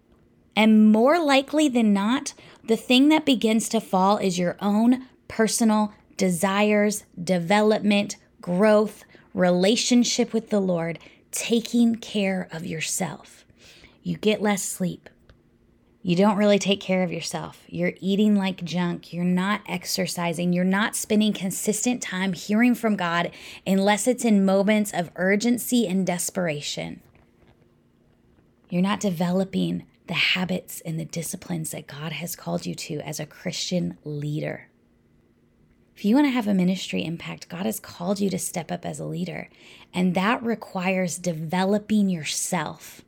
And 0.55 0.91
more 0.91 1.23
likely 1.23 1.67
than 1.67 1.93
not, 1.93 2.33
the 2.71 2.77
thing 2.77 3.09
that 3.09 3.25
begins 3.25 3.67
to 3.67 3.81
fall 3.81 4.15
is 4.15 4.39
your 4.39 4.55
own 4.61 5.05
personal 5.27 5.93
desires, 6.15 7.03
development, 7.21 8.15
growth, 8.39 9.03
relationship 9.33 10.31
with 10.31 10.51
the 10.51 10.61
Lord, 10.61 10.97
taking 11.31 11.95
care 11.95 12.47
of 12.49 12.65
yourself. 12.65 13.43
You 14.03 14.15
get 14.15 14.41
less 14.41 14.63
sleep. 14.63 15.09
You 16.01 16.15
don't 16.15 16.37
really 16.37 16.59
take 16.59 16.79
care 16.79 17.03
of 17.03 17.11
yourself. 17.11 17.61
You're 17.67 17.91
eating 17.99 18.37
like 18.37 18.63
junk. 18.63 19.11
You're 19.11 19.25
not 19.25 19.63
exercising. 19.67 20.53
You're 20.53 20.63
not 20.63 20.95
spending 20.95 21.33
consistent 21.33 22.01
time 22.01 22.31
hearing 22.31 22.73
from 22.73 22.95
God 22.95 23.31
unless 23.67 24.07
it's 24.07 24.23
in 24.23 24.45
moments 24.45 24.93
of 24.93 25.11
urgency 25.17 25.85
and 25.89 26.07
desperation. 26.07 27.01
You're 28.69 28.81
not 28.81 29.01
developing 29.01 29.83
the 30.07 30.13
habits 30.13 30.81
and 30.81 30.99
the 30.99 31.05
disciplines 31.05 31.71
that 31.71 31.87
God 31.87 32.11
has 32.11 32.35
called 32.35 32.65
you 32.65 32.75
to 32.75 32.99
as 32.99 33.19
a 33.19 33.25
Christian 33.25 33.97
leader. 34.03 34.69
If 35.95 36.05
you 36.05 36.15
want 36.15 36.27
to 36.27 36.31
have 36.31 36.47
a 36.47 36.53
ministry 36.53 37.05
impact, 37.05 37.49
God 37.49 37.65
has 37.65 37.79
called 37.79 38.19
you 38.19 38.29
to 38.31 38.39
step 38.39 38.71
up 38.71 38.85
as 38.85 38.99
a 38.99 39.05
leader, 39.05 39.49
and 39.93 40.15
that 40.15 40.41
requires 40.41 41.17
developing 41.17 42.09
yourself 42.09 43.01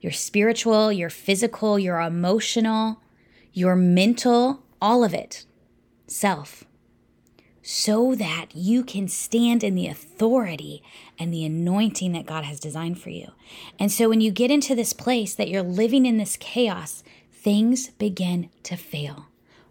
your 0.00 0.12
spiritual, 0.12 0.92
your 0.92 1.08
physical, 1.08 1.78
your 1.78 1.98
emotional, 1.98 3.00
your 3.54 3.74
mental, 3.74 4.62
all 4.78 5.02
of 5.02 5.14
it. 5.14 5.46
Self 6.06 6.64
so 7.66 8.14
that 8.14 8.48
you 8.52 8.84
can 8.84 9.08
stand 9.08 9.64
in 9.64 9.74
the 9.74 9.86
authority 9.86 10.82
and 11.18 11.32
the 11.32 11.46
anointing 11.46 12.12
that 12.12 12.26
God 12.26 12.44
has 12.44 12.60
designed 12.60 13.00
for 13.00 13.08
you. 13.08 13.30
And 13.78 13.90
so 13.90 14.10
when 14.10 14.20
you 14.20 14.30
get 14.30 14.50
into 14.50 14.74
this 14.74 14.92
place 14.92 15.34
that 15.34 15.48
you're 15.48 15.62
living 15.62 16.04
in 16.04 16.18
this 16.18 16.36
chaos, 16.36 17.02
things 17.32 17.88
begin 17.92 18.50
to 18.64 18.76
fail. 18.76 19.28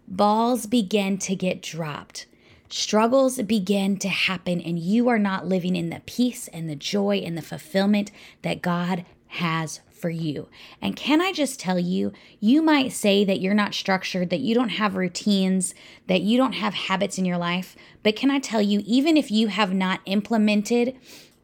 Balls 0.08 0.66
begin 0.66 1.18
to 1.18 1.36
get 1.36 1.62
dropped. 1.62 2.26
Struggles 2.68 3.40
begin 3.42 3.96
to 3.98 4.08
happen, 4.08 4.60
and 4.60 4.76
you 4.76 5.08
are 5.08 5.18
not 5.18 5.46
living 5.46 5.76
in 5.76 5.90
the 5.90 6.02
peace 6.04 6.48
and 6.48 6.68
the 6.68 6.74
joy 6.74 7.18
and 7.18 7.38
the 7.38 7.42
fulfillment 7.42 8.10
that 8.42 8.60
God 8.60 9.04
has 9.34 9.80
for 9.90 10.10
you. 10.10 10.48
And 10.82 10.96
can 10.96 11.20
I 11.20 11.32
just 11.32 11.58
tell 11.58 11.78
you, 11.78 12.12
you 12.38 12.60
might 12.62 12.92
say 12.92 13.24
that 13.24 13.40
you're 13.40 13.54
not 13.54 13.74
structured, 13.74 14.30
that 14.30 14.40
you 14.40 14.54
don't 14.54 14.70
have 14.70 14.96
routines, 14.96 15.74
that 16.08 16.20
you 16.20 16.36
don't 16.36 16.52
have 16.52 16.74
habits 16.74 17.16
in 17.16 17.24
your 17.24 17.38
life. 17.38 17.74
But 18.02 18.16
can 18.16 18.30
I 18.30 18.38
tell 18.38 18.60
you, 18.60 18.82
even 18.84 19.16
if 19.16 19.30
you 19.30 19.48
have 19.48 19.72
not 19.72 20.00
implemented, 20.04 20.96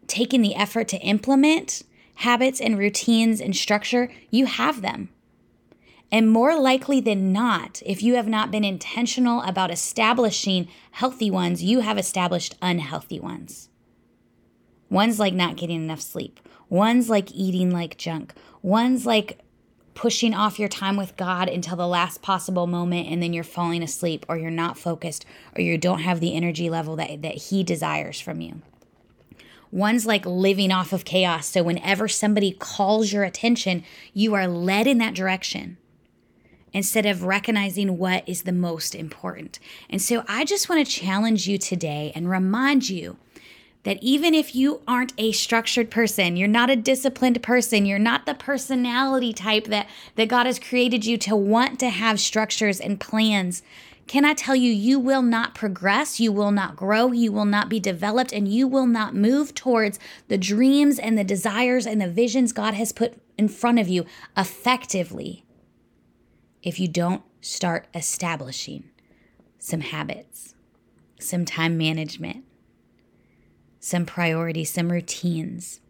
taken 0.06 0.42
the 0.42 0.54
effort 0.54 0.88
to 0.88 0.98
implement 0.98 1.82
habits 2.16 2.60
and 2.60 2.76
routines 2.76 3.40
and 3.40 3.56
structure, 3.56 4.10
you 4.30 4.44
have 4.44 4.82
them. 4.82 5.08
And 6.12 6.30
more 6.30 6.58
likely 6.58 7.00
than 7.00 7.32
not, 7.32 7.80
if 7.86 8.02
you 8.02 8.16
have 8.16 8.28
not 8.28 8.50
been 8.50 8.64
intentional 8.64 9.40
about 9.42 9.70
establishing 9.70 10.68
healthy 10.90 11.30
ones, 11.30 11.62
you 11.62 11.80
have 11.80 11.96
established 11.96 12.56
unhealthy 12.60 13.20
ones. 13.20 13.68
One's 14.90 15.20
like 15.20 15.34
not 15.34 15.56
getting 15.56 15.82
enough 15.82 16.00
sleep. 16.00 16.40
One's 16.70 17.10
like 17.10 17.30
eating 17.32 17.70
like 17.70 17.98
junk. 17.98 18.32
One's 18.62 19.04
like 19.04 19.40
pushing 19.94 20.32
off 20.32 20.58
your 20.58 20.68
time 20.68 20.96
with 20.96 21.16
God 21.16 21.48
until 21.48 21.76
the 21.76 21.86
last 21.86 22.22
possible 22.22 22.66
moment 22.66 23.08
and 23.08 23.22
then 23.22 23.34
you're 23.34 23.44
falling 23.44 23.82
asleep 23.82 24.24
or 24.28 24.38
you're 24.38 24.50
not 24.50 24.78
focused 24.78 25.26
or 25.54 25.60
you 25.60 25.76
don't 25.76 25.98
have 25.98 26.20
the 26.20 26.34
energy 26.34 26.70
level 26.70 26.96
that, 26.96 27.20
that 27.20 27.34
He 27.34 27.62
desires 27.62 28.18
from 28.18 28.40
you. 28.40 28.62
One's 29.72 30.06
like 30.06 30.24
living 30.24 30.72
off 30.72 30.92
of 30.92 31.04
chaos. 31.04 31.46
So 31.48 31.62
whenever 31.62 32.08
somebody 32.08 32.52
calls 32.52 33.12
your 33.12 33.24
attention, 33.24 33.84
you 34.14 34.34
are 34.34 34.48
led 34.48 34.86
in 34.86 34.98
that 34.98 35.14
direction 35.14 35.76
instead 36.72 37.04
of 37.04 37.24
recognizing 37.24 37.98
what 37.98 38.28
is 38.28 38.42
the 38.42 38.52
most 38.52 38.94
important. 38.94 39.58
And 39.88 40.00
so 40.00 40.24
I 40.28 40.44
just 40.44 40.68
want 40.68 40.86
to 40.86 40.92
challenge 40.92 41.48
you 41.48 41.58
today 41.58 42.12
and 42.14 42.30
remind 42.30 42.88
you 42.88 43.16
that 43.82 43.98
even 44.02 44.34
if 44.34 44.54
you 44.54 44.82
aren't 44.86 45.14
a 45.16 45.32
structured 45.32 45.90
person, 45.90 46.36
you're 46.36 46.48
not 46.48 46.70
a 46.70 46.76
disciplined 46.76 47.42
person, 47.42 47.86
you're 47.86 47.98
not 47.98 48.26
the 48.26 48.34
personality 48.34 49.32
type 49.32 49.64
that, 49.66 49.88
that 50.16 50.28
God 50.28 50.46
has 50.46 50.58
created 50.58 51.06
you 51.06 51.16
to 51.18 51.34
want 51.34 51.80
to 51.80 51.88
have 51.88 52.20
structures 52.20 52.78
and 52.80 53.00
plans, 53.00 53.62
can 54.10 54.24
I 54.24 54.34
tell 54.34 54.56
you, 54.56 54.72
you 54.72 54.98
will 54.98 55.22
not 55.22 55.54
progress, 55.54 56.18
you 56.18 56.32
will 56.32 56.50
not 56.50 56.74
grow, 56.74 57.12
you 57.12 57.30
will 57.30 57.44
not 57.44 57.68
be 57.68 57.78
developed, 57.78 58.32
and 58.32 58.48
you 58.48 58.66
will 58.66 58.88
not 58.88 59.14
move 59.14 59.54
towards 59.54 60.00
the 60.26 60.36
dreams 60.36 60.98
and 60.98 61.16
the 61.16 61.22
desires 61.22 61.86
and 61.86 62.00
the 62.00 62.08
visions 62.08 62.52
God 62.52 62.74
has 62.74 62.90
put 62.90 63.14
in 63.38 63.46
front 63.46 63.78
of 63.78 63.88
you 63.88 64.04
effectively 64.36 65.44
if 66.60 66.80
you 66.80 66.88
don't 66.88 67.22
start 67.40 67.86
establishing 67.94 68.90
some 69.60 69.80
habits, 69.80 70.56
some 71.20 71.44
time 71.44 71.78
management, 71.78 72.44
some 73.80 74.06
priorities, 74.06 74.70
some 74.70 74.92
routines 74.92 75.80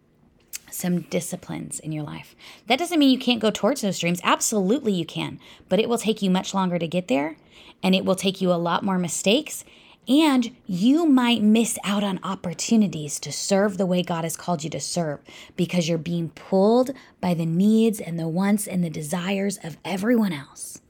some 0.72 1.00
disciplines 1.00 1.80
in 1.80 1.92
your 1.92 2.04
life. 2.04 2.34
That 2.66 2.78
doesn't 2.78 2.98
mean 2.98 3.10
you 3.10 3.18
can't 3.18 3.40
go 3.40 3.50
towards 3.50 3.80
those 3.80 3.98
dreams. 3.98 4.20
Absolutely, 4.24 4.92
you 4.92 5.04
can, 5.04 5.38
but 5.68 5.80
it 5.80 5.88
will 5.88 5.98
take 5.98 6.22
you 6.22 6.30
much 6.30 6.54
longer 6.54 6.78
to 6.78 6.88
get 6.88 7.08
there 7.08 7.36
and 7.82 7.94
it 7.94 8.04
will 8.04 8.14
take 8.14 8.40
you 8.40 8.52
a 8.52 8.54
lot 8.54 8.84
more 8.84 8.98
mistakes. 8.98 9.64
And 10.08 10.56
you 10.66 11.06
might 11.06 11.42
miss 11.42 11.78
out 11.84 12.02
on 12.02 12.20
opportunities 12.22 13.20
to 13.20 13.30
serve 13.30 13.76
the 13.76 13.86
way 13.86 14.02
God 14.02 14.24
has 14.24 14.36
called 14.36 14.64
you 14.64 14.70
to 14.70 14.80
serve 14.80 15.20
because 15.56 15.88
you're 15.88 15.98
being 15.98 16.30
pulled 16.30 16.90
by 17.20 17.34
the 17.34 17.46
needs 17.46 18.00
and 18.00 18.18
the 18.18 18.28
wants 18.28 18.66
and 18.66 18.82
the 18.82 18.90
desires 18.90 19.58
of 19.62 19.76
everyone 19.84 20.32
else 20.32 20.80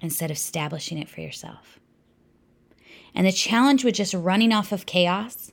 instead 0.00 0.30
of 0.30 0.36
establishing 0.36 0.98
it 0.98 1.08
for 1.08 1.20
yourself. 1.20 1.78
And 3.14 3.26
the 3.26 3.32
challenge 3.32 3.84
with 3.84 3.94
just 3.94 4.12
running 4.12 4.52
off 4.52 4.72
of 4.72 4.86
chaos, 4.86 5.52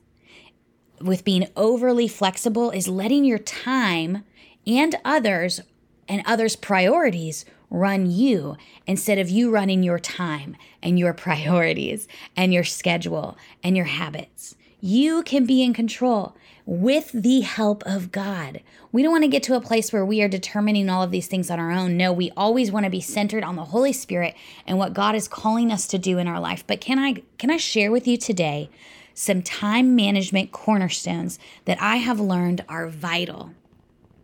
with 1.03 1.23
being 1.23 1.47
overly 1.55 2.07
flexible, 2.07 2.71
is 2.71 2.87
letting 2.87 3.25
your 3.25 3.37
time 3.37 4.23
and 4.65 4.95
others 5.03 5.61
and 6.07 6.21
others' 6.25 6.55
priorities 6.55 7.45
run 7.69 8.09
you 8.09 8.55
instead 8.85 9.17
of 9.17 9.29
you 9.29 9.49
running 9.49 9.83
your 9.83 9.99
time 9.99 10.55
and 10.81 10.99
your 10.99 11.13
priorities 11.13 12.07
and 12.35 12.53
your 12.53 12.63
schedule 12.63 13.37
and 13.63 13.75
your 13.75 13.85
habits. 13.85 14.55
You 14.79 15.23
can 15.23 15.45
be 15.45 15.63
in 15.63 15.73
control 15.73 16.35
with 16.65 17.11
the 17.13 17.41
help 17.41 17.83
of 17.85 18.11
God. 18.11 18.61
We 18.91 19.01
don't 19.01 19.11
want 19.11 19.23
to 19.23 19.29
get 19.29 19.43
to 19.43 19.55
a 19.55 19.61
place 19.61 19.91
where 19.91 20.05
we 20.05 20.21
are 20.21 20.27
determining 20.27 20.89
all 20.89 21.01
of 21.03 21.11
these 21.11 21.27
things 21.27 21.49
on 21.49 21.59
our 21.59 21.71
own. 21.71 21.97
No, 21.97 22.13
we 22.13 22.31
always 22.37 22.71
want 22.71 22.85
to 22.85 22.89
be 22.89 23.01
centered 23.01 23.43
on 23.43 23.55
the 23.55 23.65
Holy 23.65 23.93
Spirit 23.93 24.35
and 24.67 24.77
what 24.77 24.93
God 24.93 25.15
is 25.15 25.27
calling 25.27 25.71
us 25.71 25.87
to 25.87 25.97
do 25.97 26.17
in 26.17 26.27
our 26.27 26.39
life. 26.39 26.65
But 26.67 26.81
can 26.81 26.99
I 26.99 27.23
can 27.37 27.49
I 27.49 27.57
share 27.57 27.91
with 27.91 28.07
you 28.07 28.17
today 28.17 28.69
some 29.13 29.41
time 29.41 29.95
management 29.95 30.51
cornerstones 30.51 31.39
that 31.65 31.81
I 31.81 31.97
have 31.97 32.19
learned 32.19 32.63
are 32.67 32.87
vital. 32.87 33.51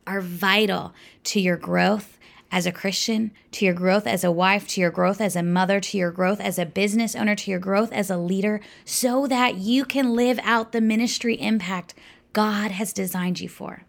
Are 0.07 0.21
vital 0.21 0.93
to 1.25 1.39
your 1.39 1.57
growth 1.57 2.17
as 2.51 2.65
a 2.65 2.71
Christian, 2.71 3.31
to 3.51 3.65
your 3.65 3.73
growth 3.73 4.07
as 4.07 4.23
a 4.23 4.31
wife, 4.31 4.67
to 4.69 4.81
your 4.81 4.89
growth 4.89 5.21
as 5.21 5.35
a 5.35 5.43
mother, 5.43 5.79
to 5.79 5.97
your 5.97 6.11
growth 6.11 6.39
as 6.39 6.57
a 6.57 6.65
business 6.65 7.15
owner, 7.15 7.35
to 7.35 7.51
your 7.51 7.59
growth 7.59 7.91
as 7.91 8.09
a 8.09 8.17
leader, 8.17 8.59
so 8.85 9.27
that 9.27 9.55
you 9.55 9.85
can 9.85 10.15
live 10.15 10.39
out 10.43 10.71
the 10.71 10.81
ministry 10.81 11.35
impact 11.35 11.93
God 12.33 12.71
has 12.71 12.93
designed 12.93 13.39
you 13.39 13.49
for. 13.49 13.83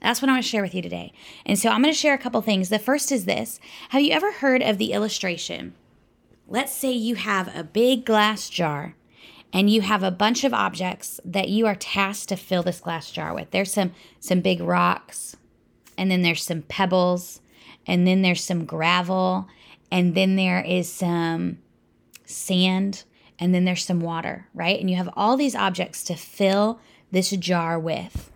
That's 0.00 0.20
what 0.20 0.28
I 0.28 0.32
want 0.32 0.44
to 0.44 0.50
share 0.50 0.62
with 0.62 0.74
you 0.74 0.82
today. 0.82 1.12
And 1.46 1.58
so 1.58 1.70
I'm 1.70 1.82
going 1.82 1.94
to 1.94 1.98
share 1.98 2.14
a 2.14 2.18
couple 2.18 2.40
things. 2.42 2.68
The 2.68 2.78
first 2.78 3.10
is 3.10 3.24
this 3.24 3.60
Have 3.90 4.02
you 4.02 4.12
ever 4.12 4.32
heard 4.32 4.62
of 4.62 4.78
the 4.78 4.92
illustration? 4.92 5.74
Let's 6.46 6.72
say 6.72 6.92
you 6.92 7.14
have 7.14 7.54
a 7.56 7.64
big 7.64 8.04
glass 8.04 8.50
jar 8.50 8.96
and 9.54 9.70
you 9.70 9.82
have 9.82 10.02
a 10.02 10.10
bunch 10.10 10.42
of 10.42 10.52
objects 10.52 11.20
that 11.24 11.48
you 11.48 11.64
are 11.66 11.76
tasked 11.76 12.28
to 12.30 12.36
fill 12.36 12.64
this 12.64 12.80
glass 12.80 13.12
jar 13.12 13.32
with. 13.32 13.52
There's 13.52 13.72
some 13.72 13.92
some 14.18 14.40
big 14.40 14.60
rocks, 14.60 15.36
and 15.96 16.10
then 16.10 16.22
there's 16.22 16.42
some 16.42 16.62
pebbles, 16.62 17.40
and 17.86 18.06
then 18.06 18.20
there's 18.22 18.42
some 18.42 18.64
gravel, 18.64 19.48
and 19.92 20.14
then 20.16 20.34
there 20.34 20.60
is 20.60 20.92
some 20.92 21.58
sand, 22.24 23.04
and 23.38 23.54
then 23.54 23.64
there's 23.64 23.84
some 23.84 24.00
water, 24.00 24.48
right? 24.54 24.78
And 24.80 24.90
you 24.90 24.96
have 24.96 25.10
all 25.16 25.36
these 25.36 25.54
objects 25.54 26.02
to 26.04 26.16
fill 26.16 26.80
this 27.12 27.30
jar 27.30 27.78
with. 27.78 28.32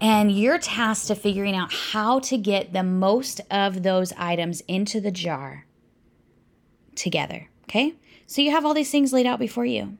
And 0.00 0.32
you're 0.32 0.58
tasked 0.58 1.08
to 1.08 1.14
figuring 1.14 1.54
out 1.54 1.70
how 1.70 2.20
to 2.20 2.38
get 2.38 2.72
the 2.72 2.82
most 2.82 3.42
of 3.50 3.82
those 3.82 4.14
items 4.16 4.62
into 4.62 4.98
the 4.98 5.10
jar 5.10 5.66
together, 6.94 7.50
okay? 7.64 7.92
So 8.26 8.40
you 8.40 8.52
have 8.52 8.64
all 8.64 8.72
these 8.72 8.90
things 8.90 9.12
laid 9.12 9.26
out 9.26 9.38
before 9.38 9.66
you. 9.66 9.98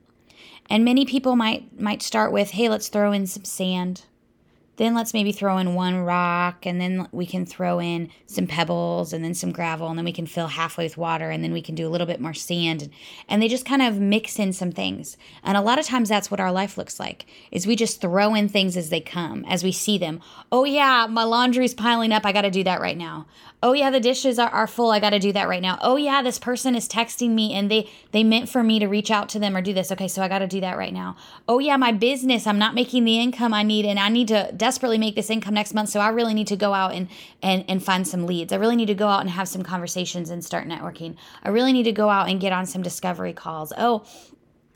And 0.69 0.85
many 0.85 1.05
people 1.05 1.35
might 1.35 1.79
might 1.79 2.01
start 2.01 2.31
with, 2.31 2.51
"Hey, 2.51 2.69
let's 2.69 2.87
throw 2.87 3.11
in 3.11 3.27
some 3.27 3.45
sand." 3.45 4.03
Then 4.77 4.95
let's 4.95 5.13
maybe 5.13 5.31
throw 5.31 5.57
in 5.57 5.75
one 5.75 5.97
rock 5.97 6.65
and 6.65 6.79
then 6.79 7.07
we 7.11 7.25
can 7.25 7.45
throw 7.45 7.79
in 7.79 8.09
some 8.25 8.47
pebbles 8.47 9.13
and 9.13 9.23
then 9.23 9.33
some 9.33 9.51
gravel 9.51 9.89
and 9.89 9.97
then 9.97 10.05
we 10.05 10.13
can 10.13 10.25
fill 10.25 10.47
halfway 10.47 10.85
with 10.85 10.97
water 10.97 11.29
and 11.29 11.43
then 11.43 11.51
we 11.53 11.61
can 11.61 11.75
do 11.75 11.87
a 11.87 11.89
little 11.89 12.07
bit 12.07 12.21
more 12.21 12.33
sand 12.33 12.89
and, 13.27 13.41
they 13.41 13.47
just 13.47 13.65
kind 13.65 13.81
of 13.81 13.99
mix 13.99 14.37
in 14.37 14.53
some 14.53 14.71
things. 14.71 15.17
And 15.43 15.57
a 15.57 15.61
lot 15.61 15.79
of 15.79 15.85
times 15.85 16.09
that's 16.09 16.29
what 16.29 16.39
our 16.39 16.51
life 16.51 16.77
looks 16.77 16.99
like. 16.99 17.25
Is 17.51 17.65
we 17.65 17.75
just 17.75 17.99
throw 17.99 18.35
in 18.35 18.47
things 18.47 18.77
as 18.77 18.89
they 18.89 19.01
come, 19.01 19.43
as 19.45 19.63
we 19.63 19.71
see 19.71 19.97
them. 19.97 20.21
Oh 20.51 20.63
yeah, 20.63 21.07
my 21.09 21.23
laundry's 21.23 21.73
piling 21.73 22.13
up, 22.13 22.23
I 22.23 22.31
got 22.31 22.43
to 22.43 22.51
do 22.51 22.63
that 22.63 22.81
right 22.81 22.97
now. 22.97 23.25
Oh 23.63 23.73
yeah, 23.73 23.89
the 23.91 23.99
dishes 23.99 24.39
are, 24.39 24.49
are 24.49 24.67
full, 24.67 24.91
I 24.91 24.99
got 24.99 25.11
to 25.11 25.19
do 25.19 25.31
that 25.33 25.47
right 25.47 25.61
now. 25.61 25.77
Oh 25.81 25.95
yeah, 25.95 26.21
this 26.21 26.39
person 26.39 26.75
is 26.75 26.87
texting 26.87 27.31
me 27.31 27.53
and 27.53 27.69
they 27.69 27.89
they 28.11 28.23
meant 28.23 28.49
for 28.49 28.63
me 28.63 28.79
to 28.79 28.87
reach 28.87 29.11
out 29.11 29.29
to 29.29 29.39
them 29.39 29.55
or 29.55 29.61
do 29.61 29.73
this. 29.73 29.91
Okay, 29.91 30.07
so 30.07 30.21
I 30.21 30.27
got 30.27 30.39
to 30.39 30.47
do 30.47 30.61
that 30.61 30.77
right 30.77 30.93
now. 30.93 31.15
Oh 31.47 31.59
yeah, 31.59 31.77
my 31.77 31.91
business, 31.91 32.47
I'm 32.47 32.59
not 32.59 32.75
making 32.75 33.05
the 33.05 33.19
income 33.19 33.53
I 33.53 33.63
need 33.63 33.85
and 33.85 33.99
I 33.99 34.09
need 34.09 34.27
to 34.29 34.51
desperately 34.61 34.99
make 34.99 35.15
this 35.15 35.31
income 35.31 35.55
next 35.55 35.73
month. 35.73 35.89
So 35.89 35.99
I 35.99 36.09
really 36.09 36.35
need 36.35 36.45
to 36.47 36.55
go 36.55 36.75
out 36.75 36.93
and, 36.93 37.07
and, 37.41 37.65
and 37.67 37.83
find 37.83 38.07
some 38.07 38.27
leads. 38.27 38.53
I 38.53 38.57
really 38.57 38.75
need 38.75 38.85
to 38.85 38.93
go 38.93 39.07
out 39.07 39.21
and 39.21 39.29
have 39.31 39.47
some 39.47 39.63
conversations 39.63 40.29
and 40.29 40.45
start 40.45 40.67
networking. 40.67 41.15
I 41.41 41.49
really 41.49 41.73
need 41.73 41.85
to 41.85 41.91
go 41.91 42.09
out 42.09 42.29
and 42.29 42.39
get 42.39 42.53
on 42.53 42.67
some 42.67 42.83
discovery 42.83 43.33
calls. 43.33 43.73
Oh, 43.75 44.05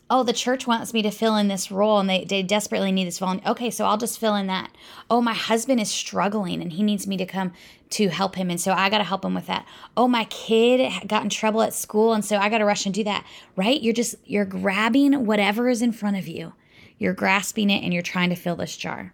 oh, 0.09 0.23
the 0.23 0.33
church 0.33 0.65
wants 0.65 0.91
me 0.91 1.03
to 1.03 1.11
fill 1.11 1.35
in 1.35 1.49
this 1.49 1.71
role 1.71 1.99
and 1.99 2.09
they, 2.09 2.25
they 2.25 2.41
desperately 2.41 2.91
need 2.91 3.05
this 3.05 3.19
volunteer. 3.19 3.51
Okay, 3.51 3.69
so 3.69 3.85
I'll 3.85 3.99
just 3.99 4.19
fill 4.19 4.33
in 4.33 4.47
that. 4.47 4.71
Oh, 5.07 5.21
my 5.21 5.35
husband 5.35 5.79
is 5.79 5.91
struggling 5.91 6.63
and 6.63 6.73
he 6.73 6.81
needs 6.81 7.05
me 7.05 7.15
to 7.17 7.25
come 7.27 7.53
to 7.91 8.07
help 8.07 8.35
him. 8.35 8.49
And 8.49 8.59
so 8.59 8.73
I 8.73 8.89
got 8.89 8.97
to 8.97 9.03
help 9.03 9.23
him 9.23 9.35
with 9.35 9.45
that. 9.45 9.67
Oh, 9.95 10.07
my 10.07 10.23
kid 10.25 11.07
got 11.07 11.21
in 11.21 11.29
trouble 11.29 11.61
at 11.61 11.75
school. 11.75 12.13
And 12.13 12.25
so 12.25 12.37
I 12.37 12.49
got 12.49 12.57
to 12.57 12.65
rush 12.65 12.87
and 12.87 12.95
do 12.95 13.03
that, 13.03 13.23
right? 13.55 13.79
You're 13.79 13.93
just, 13.93 14.15
you're 14.25 14.45
grabbing 14.45 15.27
whatever 15.27 15.69
is 15.69 15.83
in 15.83 15.91
front 15.91 16.17
of 16.17 16.27
you. 16.27 16.53
You're 16.97 17.13
grasping 17.13 17.69
it 17.69 17.83
and 17.83 17.93
you're 17.93 18.01
trying 18.01 18.31
to 18.31 18.35
fill 18.35 18.55
this 18.55 18.75
jar. 18.77 19.13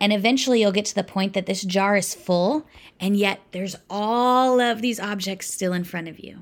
And 0.00 0.12
eventually 0.12 0.60
you'll 0.60 0.72
get 0.72 0.84
to 0.86 0.94
the 0.94 1.04
point 1.04 1.32
that 1.32 1.46
this 1.46 1.62
jar 1.62 1.96
is 1.96 2.14
full, 2.14 2.66
and 3.00 3.16
yet 3.16 3.40
there's 3.52 3.76
all 3.88 4.60
of 4.60 4.82
these 4.82 5.00
objects 5.00 5.52
still 5.52 5.72
in 5.72 5.84
front 5.84 6.08
of 6.08 6.18
you. 6.18 6.40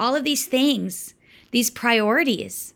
All 0.00 0.16
of 0.16 0.24
these 0.24 0.46
things, 0.46 1.14
these 1.50 1.70
priorities, 1.70 2.74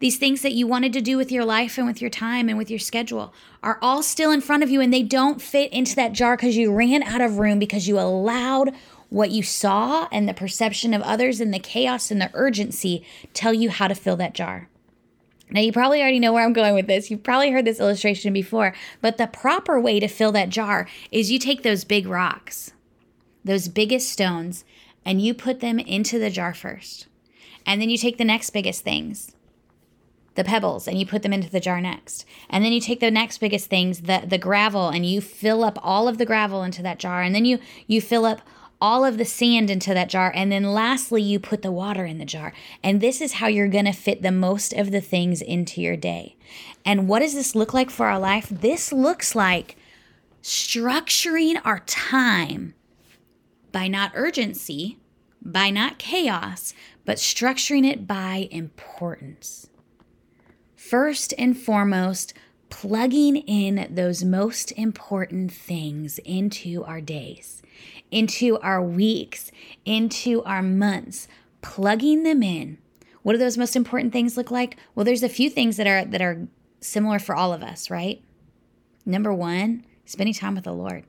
these 0.00 0.16
things 0.16 0.42
that 0.42 0.52
you 0.52 0.66
wanted 0.66 0.92
to 0.94 1.00
do 1.00 1.16
with 1.16 1.30
your 1.30 1.44
life 1.44 1.78
and 1.78 1.86
with 1.86 2.00
your 2.00 2.10
time 2.10 2.48
and 2.48 2.58
with 2.58 2.68
your 2.70 2.78
schedule 2.78 3.32
are 3.62 3.78
all 3.80 4.02
still 4.02 4.30
in 4.30 4.40
front 4.40 4.62
of 4.62 4.70
you, 4.70 4.80
and 4.80 4.92
they 4.92 5.02
don't 5.02 5.40
fit 5.40 5.72
into 5.72 5.94
that 5.96 6.12
jar 6.12 6.36
because 6.36 6.56
you 6.56 6.72
ran 6.72 7.02
out 7.02 7.20
of 7.20 7.38
room 7.38 7.58
because 7.58 7.86
you 7.86 7.98
allowed 7.98 8.74
what 9.10 9.30
you 9.30 9.42
saw 9.42 10.08
and 10.10 10.28
the 10.28 10.34
perception 10.34 10.92
of 10.92 11.02
others 11.02 11.40
and 11.40 11.54
the 11.54 11.58
chaos 11.58 12.10
and 12.10 12.20
the 12.20 12.30
urgency 12.34 13.04
tell 13.32 13.54
you 13.54 13.70
how 13.70 13.86
to 13.86 13.94
fill 13.94 14.16
that 14.16 14.34
jar. 14.34 14.68
Now, 15.50 15.60
you 15.60 15.72
probably 15.72 16.00
already 16.00 16.18
know 16.18 16.32
where 16.32 16.44
I'm 16.44 16.52
going 16.52 16.74
with 16.74 16.86
this. 16.86 17.10
You've 17.10 17.22
probably 17.22 17.50
heard 17.50 17.64
this 17.64 17.80
illustration 17.80 18.32
before, 18.32 18.74
but 19.00 19.18
the 19.18 19.26
proper 19.26 19.78
way 19.78 20.00
to 20.00 20.08
fill 20.08 20.32
that 20.32 20.48
jar 20.48 20.88
is 21.12 21.30
you 21.30 21.38
take 21.38 21.62
those 21.62 21.84
big 21.84 22.06
rocks, 22.06 22.72
those 23.44 23.68
biggest 23.68 24.08
stones, 24.08 24.64
and 25.04 25.20
you 25.20 25.34
put 25.34 25.60
them 25.60 25.78
into 25.78 26.18
the 26.18 26.30
jar 26.30 26.54
first. 26.54 27.06
And 27.66 27.80
then 27.80 27.90
you 27.90 27.98
take 27.98 28.18
the 28.18 28.24
next 28.24 28.50
biggest 28.50 28.84
things, 28.84 29.32
the 30.34 30.44
pebbles, 30.44 30.88
and 30.88 30.98
you 30.98 31.06
put 31.06 31.22
them 31.22 31.32
into 31.32 31.50
the 31.50 31.60
jar 31.60 31.80
next. 31.80 32.24
And 32.50 32.64
then 32.64 32.72
you 32.72 32.80
take 32.80 33.00
the 33.00 33.10
next 33.10 33.38
biggest 33.38 33.68
things, 33.68 34.02
the, 34.02 34.24
the 34.26 34.38
gravel, 34.38 34.88
and 34.88 35.06
you 35.06 35.20
fill 35.20 35.62
up 35.62 35.78
all 35.82 36.08
of 36.08 36.18
the 36.18 36.26
gravel 36.26 36.62
into 36.62 36.82
that 36.82 36.98
jar. 36.98 37.22
And 37.22 37.34
then 37.34 37.44
you 37.44 37.58
you 37.86 38.00
fill 38.00 38.24
up 38.24 38.40
all 38.80 39.04
of 39.04 39.18
the 39.18 39.24
sand 39.24 39.70
into 39.70 39.94
that 39.94 40.08
jar. 40.08 40.32
And 40.34 40.50
then 40.50 40.72
lastly, 40.72 41.22
you 41.22 41.38
put 41.38 41.62
the 41.62 41.72
water 41.72 42.04
in 42.04 42.18
the 42.18 42.24
jar. 42.24 42.52
And 42.82 43.00
this 43.00 43.20
is 43.20 43.34
how 43.34 43.46
you're 43.46 43.68
going 43.68 43.84
to 43.86 43.92
fit 43.92 44.22
the 44.22 44.32
most 44.32 44.72
of 44.72 44.90
the 44.90 45.00
things 45.00 45.40
into 45.40 45.80
your 45.80 45.96
day. 45.96 46.36
And 46.84 47.08
what 47.08 47.20
does 47.20 47.34
this 47.34 47.54
look 47.54 47.72
like 47.72 47.90
for 47.90 48.06
our 48.06 48.18
life? 48.18 48.48
This 48.50 48.92
looks 48.92 49.34
like 49.34 49.76
structuring 50.42 51.60
our 51.64 51.80
time 51.80 52.74
by 53.72 53.88
not 53.88 54.12
urgency, 54.14 54.98
by 55.42 55.70
not 55.70 55.98
chaos, 55.98 56.74
but 57.04 57.16
structuring 57.16 57.90
it 57.90 58.06
by 58.06 58.48
importance. 58.50 59.68
First 60.76 61.32
and 61.38 61.58
foremost, 61.58 62.34
plugging 62.70 63.36
in 63.36 63.88
those 63.90 64.24
most 64.24 64.72
important 64.72 65.52
things 65.52 66.18
into 66.18 66.84
our 66.84 67.00
days 67.00 67.62
into 68.14 68.58
our 68.60 68.80
weeks, 68.80 69.50
into 69.84 70.42
our 70.44 70.62
months, 70.62 71.26
plugging 71.62 72.22
them 72.22 72.42
in. 72.42 72.78
What 73.22 73.32
do 73.32 73.38
those 73.38 73.58
most 73.58 73.74
important 73.74 74.12
things 74.12 74.36
look 74.36 74.50
like? 74.50 74.76
Well, 74.94 75.04
there's 75.04 75.22
a 75.22 75.28
few 75.28 75.50
things 75.50 75.76
that 75.78 75.86
are 75.86 76.04
that 76.04 76.22
are 76.22 76.46
similar 76.80 77.18
for 77.18 77.34
all 77.34 77.52
of 77.52 77.62
us, 77.62 77.90
right? 77.90 78.22
Number 79.06 79.32
1, 79.32 79.84
spending 80.04 80.34
time 80.34 80.54
with 80.54 80.64
the 80.64 80.72
Lord. 80.72 81.04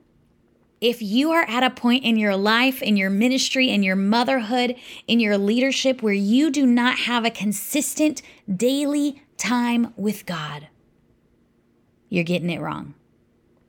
If 0.80 1.00
you 1.00 1.30
are 1.30 1.44
at 1.48 1.62
a 1.62 1.70
point 1.70 2.04
in 2.04 2.16
your 2.16 2.36
life, 2.36 2.82
in 2.82 2.96
your 2.96 3.08
ministry, 3.08 3.70
in 3.70 3.82
your 3.82 3.96
motherhood, 3.96 4.74
in 5.06 5.20
your 5.20 5.38
leadership 5.38 6.02
where 6.02 6.12
you 6.12 6.50
do 6.50 6.66
not 6.66 6.98
have 7.00 7.24
a 7.24 7.30
consistent 7.30 8.20
daily 8.54 9.22
time 9.36 9.94
with 9.96 10.26
God, 10.26 10.68
you're 12.08 12.24
getting 12.24 12.50
it 12.50 12.60
wrong. 12.60 12.94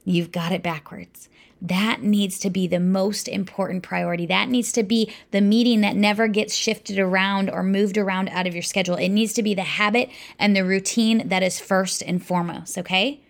You've 0.05 0.31
got 0.31 0.51
it 0.51 0.63
backwards. 0.63 1.27
That 1.61 2.01
needs 2.01 2.39
to 2.39 2.49
be 2.49 2.67
the 2.67 2.79
most 2.79 3.27
important 3.27 3.83
priority. 3.83 4.25
That 4.25 4.47
needs 4.47 4.71
to 4.73 4.83
be 4.83 5.11
the 5.31 5.41
meeting 5.41 5.81
that 5.81 5.95
never 5.95 6.27
gets 6.27 6.53
shifted 6.53 6.99
around 6.99 7.49
or 7.49 7.63
moved 7.63 7.97
around 7.97 8.29
out 8.29 8.47
of 8.47 8.53
your 8.53 8.63
schedule. 8.63 8.95
It 8.95 9.09
needs 9.09 9.33
to 9.33 9.43
be 9.43 9.53
the 9.53 9.63
habit 9.63 10.09
and 10.37 10.55
the 10.55 10.63
routine 10.63 11.27
that 11.27 11.43
is 11.43 11.59
first 11.59 12.03
and 12.03 12.23
foremost, 12.23 12.77
okay? 12.77 13.21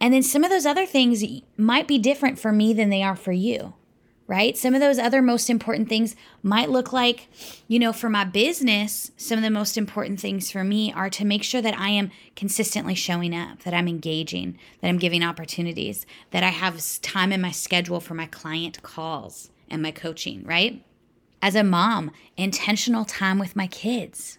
And 0.00 0.12
then 0.12 0.22
some 0.22 0.44
of 0.44 0.50
those 0.50 0.66
other 0.66 0.86
things 0.86 1.24
might 1.56 1.88
be 1.88 1.98
different 1.98 2.38
for 2.38 2.52
me 2.52 2.74
than 2.74 2.90
they 2.90 3.02
are 3.02 3.16
for 3.16 3.32
you 3.32 3.74
right? 4.26 4.56
Some 4.56 4.74
of 4.74 4.80
those 4.80 4.98
other 4.98 5.20
most 5.20 5.50
important 5.50 5.88
things 5.88 6.16
might 6.42 6.70
look 6.70 6.92
like, 6.92 7.28
you 7.68 7.78
know, 7.78 7.92
for 7.92 8.08
my 8.08 8.24
business, 8.24 9.10
some 9.16 9.38
of 9.38 9.44
the 9.44 9.50
most 9.50 9.76
important 9.76 10.18
things 10.18 10.50
for 10.50 10.64
me 10.64 10.92
are 10.92 11.10
to 11.10 11.24
make 11.24 11.42
sure 11.42 11.60
that 11.60 11.78
I 11.78 11.90
am 11.90 12.10
consistently 12.34 12.94
showing 12.94 13.34
up, 13.34 13.62
that 13.64 13.74
I'm 13.74 13.88
engaging, 13.88 14.58
that 14.80 14.88
I'm 14.88 14.98
giving 14.98 15.22
opportunities, 15.22 16.06
that 16.30 16.42
I 16.42 16.48
have 16.48 16.80
time 17.02 17.32
in 17.32 17.40
my 17.40 17.50
schedule 17.50 18.00
for 18.00 18.14
my 18.14 18.26
client 18.26 18.82
calls 18.82 19.50
and 19.68 19.82
my 19.82 19.90
coaching, 19.90 20.42
right? 20.44 20.82
As 21.42 21.54
a 21.54 21.64
mom, 21.64 22.10
intentional 22.36 23.04
time 23.04 23.38
with 23.38 23.54
my 23.54 23.66
kids. 23.66 24.38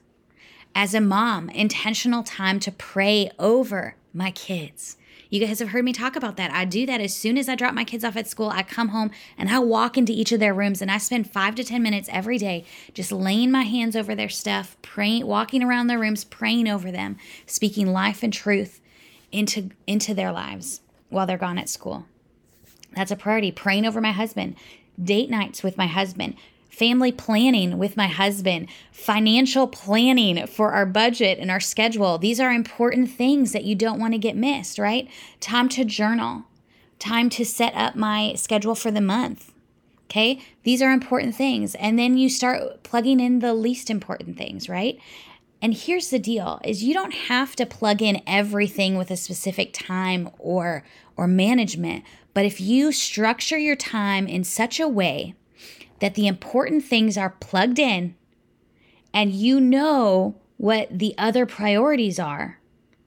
As 0.74 0.94
a 0.94 1.02
mom, 1.02 1.50
intentional 1.50 2.24
time 2.24 2.60
to 2.62 2.72
pray 2.72 3.30
over 3.38 3.96
my 4.14 4.32
kids 4.32 4.98
you 5.36 5.46
guys 5.46 5.60
have 5.60 5.70
heard 5.70 5.84
me 5.84 5.92
talk 5.92 6.16
about 6.16 6.38
that. 6.38 6.50
I 6.52 6.64
do 6.64 6.86
that 6.86 7.02
as 7.02 7.14
soon 7.14 7.38
as 7.38 7.50
I 7.50 7.56
drop 7.56 7.74
my 7.74 7.84
kids 7.84 8.06
off 8.06 8.16
at 8.16 8.28
school. 8.28 8.50
I 8.50 8.64
come 8.64 8.88
home 8.90 9.12
and 9.38 9.50
I 9.50 9.60
walk 9.60 9.98
into 9.98 10.14
each 10.14 10.32
of 10.32 10.40
their 10.40 10.54
rooms 10.54 10.82
and 10.82 10.90
I 10.90 10.98
spend 10.98 11.30
five 11.30 11.56
to 11.56 11.64
10 11.64 11.84
minutes 11.84 12.08
every 12.10 12.38
day 12.38 12.64
just 12.94 13.12
laying 13.12 13.52
my 13.52 13.64
hands 13.64 13.98
over 13.98 14.16
their 14.16 14.30
stuff, 14.30 14.78
praying, 14.82 15.28
walking 15.28 15.62
around 15.62 15.88
their 15.88 16.00
rooms, 16.00 16.24
praying 16.24 16.70
over 16.70 16.90
them, 16.90 17.18
speaking 17.46 17.92
life 17.92 18.24
and 18.24 18.32
truth 18.32 18.80
into, 19.30 19.72
into 19.86 20.14
their 20.14 20.32
lives 20.32 20.80
while 21.10 21.28
they're 21.28 21.38
gone 21.38 21.58
at 21.58 21.68
school. 21.68 22.06
That's 22.94 23.12
a 23.12 23.18
priority. 23.18 23.52
Praying 23.52 23.86
over 23.86 24.00
my 24.00 24.14
husband, 24.14 24.56
date 25.02 25.30
nights 25.30 25.64
with 25.64 25.78
my 25.78 25.88
husband, 25.88 26.36
family 26.76 27.12
planning 27.12 27.78
with 27.78 27.96
my 27.96 28.08
husband, 28.08 28.68
financial 28.92 29.66
planning 29.66 30.46
for 30.46 30.74
our 30.74 30.86
budget 30.86 31.40
and 31.40 31.50
our 31.50 31.60
schedule. 31.60 32.18
These 32.18 32.42
are 32.42 32.52
important 32.52 33.10
things 33.10 33.54
that 33.54 33.64
you 33.64 33.76
don't 33.76 34.00
want 34.00 34.14
to 34.14 34.18
get 34.18 34.36
missed, 34.36 34.78
right? 34.78 35.10
Time 35.40 35.70
to 35.70 35.86
journal, 35.86 36.44
time 37.00 37.30
to 37.30 37.46
set 37.46 37.74
up 37.76 37.96
my 37.96 38.34
schedule 38.36 38.76
for 38.76 38.92
the 38.92 39.02
month. 39.02 39.54
Okay, 40.08 40.40
these 40.64 40.82
are 40.82 40.92
important 40.92 41.34
things. 41.34 41.76
And 41.76 41.98
then 41.98 42.18
you 42.18 42.30
start 42.30 42.84
plugging 42.84 43.20
in 43.20 43.40
the 43.40 43.54
least 43.54 43.90
important 43.90 44.38
things, 44.38 44.70
right? 44.70 45.00
And 45.62 45.74
here's 45.74 46.10
the 46.10 46.20
deal 46.20 46.60
is 46.64 46.84
you 46.84 46.94
don't 46.94 47.14
have 47.14 47.56
to 47.56 47.66
plug 47.66 48.02
in 48.02 48.22
everything 48.28 48.98
with 48.98 49.10
a 49.10 49.18
specific 49.18 49.72
time 49.74 50.30
or 50.38 50.84
or 51.16 51.26
management, 51.26 52.04
but 52.34 52.46
if 52.46 52.60
you 52.60 52.92
structure 52.92 53.58
your 53.58 53.78
time 53.78 54.28
in 54.28 54.44
such 54.44 54.80
a 54.80 54.88
way 54.88 55.34
that 56.00 56.16
the 56.16 56.28
important 56.28 56.84
things 56.84 57.18
are 57.18 57.32
plugged 57.40 57.80
in 57.80 58.16
and 59.14 59.32
you 59.32 59.62
know 59.62 60.36
what 60.58 60.88
the 60.92 61.16
other 61.18 61.46
priorities 61.46 62.20
are, 62.20 62.60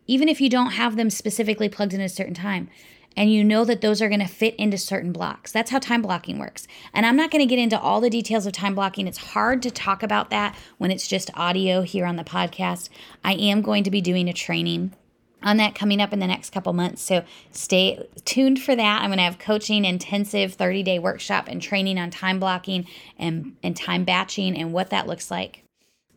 even 0.07 0.28
if 0.28 0.40
you 0.40 0.49
don't 0.49 0.73
have 0.73 0.97
them 0.97 1.11
specifically 1.11 1.68
plugged 1.68 1.92
in 1.92 2.00
at 2.00 2.07
a 2.07 2.09
certain 2.09 2.35
time. 2.35 2.68
And 3.16 3.33
you 3.33 3.42
know 3.42 3.64
that 3.64 3.80
those 3.80 4.00
are 4.00 4.09
going 4.09 4.21
to 4.21 4.28
fit 4.28 4.54
into 4.57 4.78
certain 4.78 5.11
blocks. 5.12 5.50
That's 5.50 5.73
how 5.73 5.80
time 5.80 6.02
blocking 6.02 6.38
works. 6.38 6.68
And 6.95 7.04
I'm 7.04 7.16
not 7.16 7.33
going 7.33 7.40
to 7.40 7.52
get 7.52 7.59
into 7.59 7.78
all 7.78 8.00
the 8.00 8.11
details 8.11 8.47
of 8.47 8.52
time 8.52 8.76
blocking. 8.76 9.09
It's 9.09 9.18
hard 9.18 9.61
to 9.62 9.73
talk 9.73 10.04
about 10.04 10.30
that 10.30 10.54
when 10.76 10.92
it's 10.92 11.09
just 11.09 11.30
audio 11.35 11.83
here 11.83 12.07
on 12.07 12.14
the 12.14 12.23
podcast. 12.23 12.90
I 13.25 13.33
am 13.33 13.61
going 13.61 13.83
to 13.83 13.90
be 13.90 14.00
doing 14.00 14.28
a 14.28 14.33
training 14.33 14.95
on 15.42 15.57
that 15.59 15.75
coming 15.75 16.00
up 16.00 16.12
in 16.12 16.18
the 16.18 16.26
next 16.26 16.50
couple 16.50 16.73
months. 16.73 17.02
So 17.02 17.25
stay 17.52 18.07
tuned 18.25 18.61
for 18.61 18.75
that. 18.75 19.02
I'm 19.02 19.09
going 19.09 19.18
to 19.18 19.25
have 19.25 19.38
coaching 19.38 19.85
intensive 19.85 20.54
30 20.54 20.83
day 20.83 20.99
workshop 20.99 21.47
and 21.49 21.62
training 21.62 21.99
on 21.99 22.11
time 22.11 22.40
blocking 22.40 22.87
and, 23.18 23.57
and 23.62 23.76
time 23.76 24.04
batching 24.04 24.57
and 24.57 24.73
what 24.73 24.90
that 24.90 25.07
looks 25.07 25.30
like. 25.30 25.65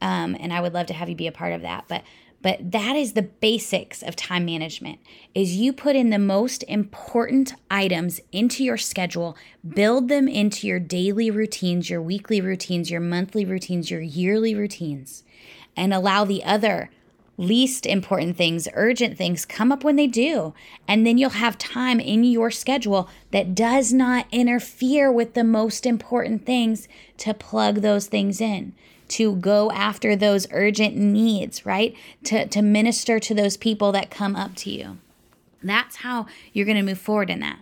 Um, 0.01 0.35
and 0.39 0.51
I 0.51 0.61
would 0.61 0.73
love 0.73 0.87
to 0.87 0.93
have 0.93 1.09
you 1.09 1.15
be 1.15 1.27
a 1.27 1.31
part 1.31 1.53
of 1.53 1.61
that. 1.61 1.85
But 1.87 2.03
but 2.41 2.71
that 2.71 2.95
is 2.95 3.13
the 3.13 3.21
basics 3.21 4.01
of 4.01 4.15
time 4.15 4.45
management 4.45 4.99
is 5.35 5.55
you 5.55 5.71
put 5.73 5.95
in 5.95 6.09
the 6.09 6.19
most 6.19 6.63
important 6.63 7.53
items 7.69 8.19
into 8.31 8.63
your 8.63 8.77
schedule 8.77 9.37
build 9.67 10.07
them 10.07 10.27
into 10.27 10.67
your 10.67 10.79
daily 10.79 11.29
routines 11.29 11.89
your 11.89 12.01
weekly 12.01 12.41
routines 12.41 12.89
your 12.89 12.99
monthly 12.99 13.45
routines 13.45 13.91
your 13.91 14.01
yearly 14.01 14.55
routines 14.55 15.23
and 15.75 15.93
allow 15.93 16.25
the 16.25 16.43
other 16.43 16.89
least 17.37 17.85
important 17.85 18.37
things, 18.37 18.67
urgent 18.73 19.17
things 19.17 19.45
come 19.45 19.71
up 19.71 19.83
when 19.83 19.95
they 19.95 20.07
do. 20.07 20.53
And 20.87 21.05
then 21.05 21.17
you'll 21.17 21.31
have 21.31 21.57
time 21.57 21.99
in 21.99 22.23
your 22.23 22.51
schedule 22.51 23.09
that 23.31 23.55
does 23.55 23.91
not 23.93 24.27
interfere 24.31 25.11
with 25.11 25.33
the 25.33 25.43
most 25.43 25.85
important 25.85 26.45
things 26.45 26.87
to 27.17 27.33
plug 27.33 27.77
those 27.77 28.07
things 28.07 28.41
in, 28.41 28.73
to 29.09 29.35
go 29.35 29.71
after 29.71 30.15
those 30.15 30.47
urgent 30.51 30.95
needs, 30.95 31.65
right? 31.65 31.95
To, 32.25 32.47
to 32.47 32.61
minister 32.61 33.19
to 33.19 33.33
those 33.33 33.57
people 33.57 33.91
that 33.91 34.11
come 34.11 34.35
up 34.35 34.55
to 34.57 34.69
you. 34.69 34.97
That's 35.63 35.97
how 35.97 36.27
you're 36.53 36.65
going 36.65 36.77
to 36.77 36.83
move 36.83 36.99
forward 36.99 37.29
in 37.29 37.39
that. 37.39 37.59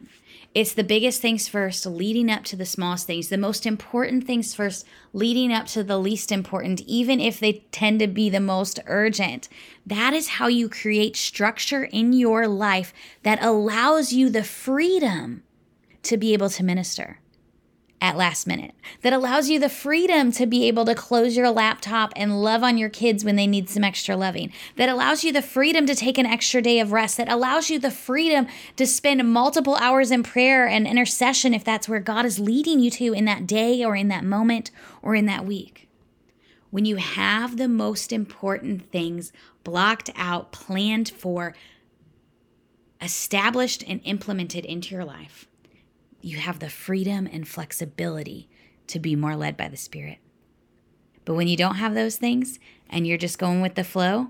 It's 0.56 0.74
the 0.74 0.84
biggest 0.84 1.22
things 1.22 1.48
first, 1.48 1.86
leading 1.86 2.32
up 2.32 2.44
to 2.46 2.56
the 2.56 2.66
smallest 2.66 3.06
things, 3.06 3.30
the 3.30 3.38
most 3.38 3.68
important 3.68 4.26
things 4.26 4.56
first, 4.56 4.86
leading 5.14 5.54
up 5.54 5.68
to 5.68 5.84
the 5.84 6.00
least 6.00 6.32
important, 6.32 6.82
even 6.82 7.20
if 7.20 7.40
they 7.40 7.66
tend 7.72 8.00
to 8.00 8.08
be 8.08 8.30
the 8.30 8.40
most 8.40 8.80
urgent. 8.88 9.48
That 9.86 10.14
is 10.14 10.28
how 10.28 10.48
you 10.48 10.68
create 10.68 11.16
structure 11.16 11.84
in 11.84 12.14
your 12.14 12.48
life 12.48 12.94
that 13.22 13.44
allows 13.44 14.12
you 14.12 14.30
the 14.30 14.44
freedom 14.44 15.44
to 16.02 16.18
be 16.18 16.34
able 16.34 16.50
to 16.50 16.64
minister 16.64 17.20
at 18.02 18.16
last 18.16 18.48
minute, 18.48 18.74
that 19.02 19.12
allows 19.12 19.50
you 19.50 19.60
the 19.60 19.68
freedom 19.68 20.32
to 20.32 20.46
be 20.46 20.68
able 20.68 20.86
to 20.86 20.96
close 20.96 21.36
your 21.36 21.50
laptop 21.50 22.14
and 22.16 22.42
love 22.42 22.64
on 22.64 22.78
your 22.78 22.90
kids 22.90 23.26
when 23.26 23.36
they 23.36 23.48
need 23.48 23.70
some 23.70 23.84
extra 23.84 24.16
loving, 24.16 24.54
that 24.78 24.88
allows 24.88 25.24
you 25.24 25.34
the 25.34 25.42
freedom 25.42 25.86
to 25.86 25.94
take 25.94 26.18
an 26.18 26.26
extra 26.26 26.62
day 26.62 26.80
of 26.80 26.94
rest, 26.94 27.18
that 27.18 27.30
allows 27.30 27.70
you 27.70 27.78
the 27.78 27.92
freedom 27.92 28.48
to 28.78 28.88
spend 28.88 29.28
multiple 29.32 29.76
hours 29.76 30.12
in 30.12 30.24
prayer 30.24 30.66
and 30.66 30.88
intercession 30.88 31.54
if 31.54 31.64
that's 31.64 31.90
where 31.90 32.00
God 32.00 32.26
is 32.26 32.40
leading 32.40 32.80
you 32.80 32.90
to 32.92 33.14
in 33.14 33.26
that 33.26 33.46
day 33.46 33.84
or 33.84 33.96
in 33.96 34.08
that 34.08 34.24
moment 34.24 34.72
or 35.02 35.14
in 35.14 35.26
that 35.26 35.46
week. 35.46 35.90
When 36.72 36.86
you 36.86 36.98
have 36.98 37.58
the 37.58 37.68
most 37.68 38.14
important 38.14 38.92
things 38.92 39.34
blocked 39.66 40.10
out, 40.16 40.52
planned 40.54 41.10
for, 41.10 41.54
established, 43.02 43.84
and 43.88 44.00
implemented 44.06 44.64
into 44.64 44.96
your 44.96 45.04
life, 45.04 45.49
you 46.22 46.38
have 46.38 46.60
the 46.60 46.70
freedom 46.70 47.28
and 47.32 47.48
flexibility 47.48 48.50
to 48.88 49.00
be 49.00 49.16
more 49.16 49.36
led 49.36 49.56
by 49.56 49.68
the 49.68 49.78
Spirit. 49.78 50.18
But 51.26 51.36
when 51.36 51.48
you 51.48 51.58
don't 51.58 51.76
have 51.76 51.94
those 51.94 52.18
things 52.18 52.60
and 52.90 53.06
you're 53.06 53.18
just 53.18 53.38
going 53.38 53.62
with 53.62 53.76
the 53.76 53.84
flow, 53.84 54.28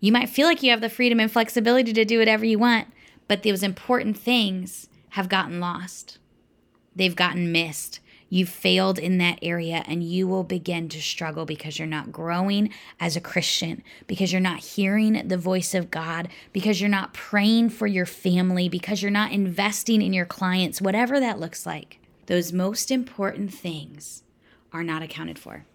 you 0.00 0.12
might 0.12 0.30
feel 0.30 0.46
like 0.46 0.62
you 0.62 0.70
have 0.70 0.80
the 0.80 0.88
freedom 0.88 1.20
and 1.20 1.30
flexibility 1.30 1.92
to 1.92 2.04
do 2.04 2.18
whatever 2.18 2.44
you 2.44 2.58
want, 2.58 2.88
but 3.28 3.42
those 3.42 3.62
important 3.62 4.16
things 4.16 4.88
have 5.10 5.28
gotten 5.28 5.60
lost. 5.60 6.18
They've 6.96 7.14
gotten 7.14 7.52
missed 7.52 8.00
You've 8.32 8.48
failed 8.48 8.98
in 8.98 9.18
that 9.18 9.40
area 9.42 9.82
and 9.86 10.04
you 10.04 10.28
will 10.28 10.44
begin 10.44 10.88
to 10.90 11.02
struggle 11.02 11.44
because 11.44 11.78
you're 11.78 11.88
not 11.88 12.12
growing 12.12 12.70
as 13.00 13.16
a 13.16 13.20
Christian, 13.20 13.82
because 14.06 14.32
you're 14.32 14.40
not 14.40 14.60
hearing 14.60 15.26
the 15.26 15.36
voice 15.36 15.74
of 15.74 15.90
God, 15.90 16.28
because 16.52 16.80
you're 16.80 16.88
not 16.88 17.12
praying 17.12 17.70
for 17.70 17.88
your 17.88 18.06
family, 18.06 18.68
because 18.68 19.02
you're 19.02 19.10
not 19.10 19.32
investing 19.32 20.00
in 20.00 20.12
your 20.12 20.26
clients, 20.26 20.80
whatever 20.80 21.18
that 21.18 21.40
looks 21.40 21.66
like. 21.66 21.98
Those 22.26 22.52
most 22.52 22.92
important 22.92 23.52
things 23.52 24.22
are 24.72 24.84
not 24.84 25.02
accounted 25.02 25.36
for. 25.36 25.66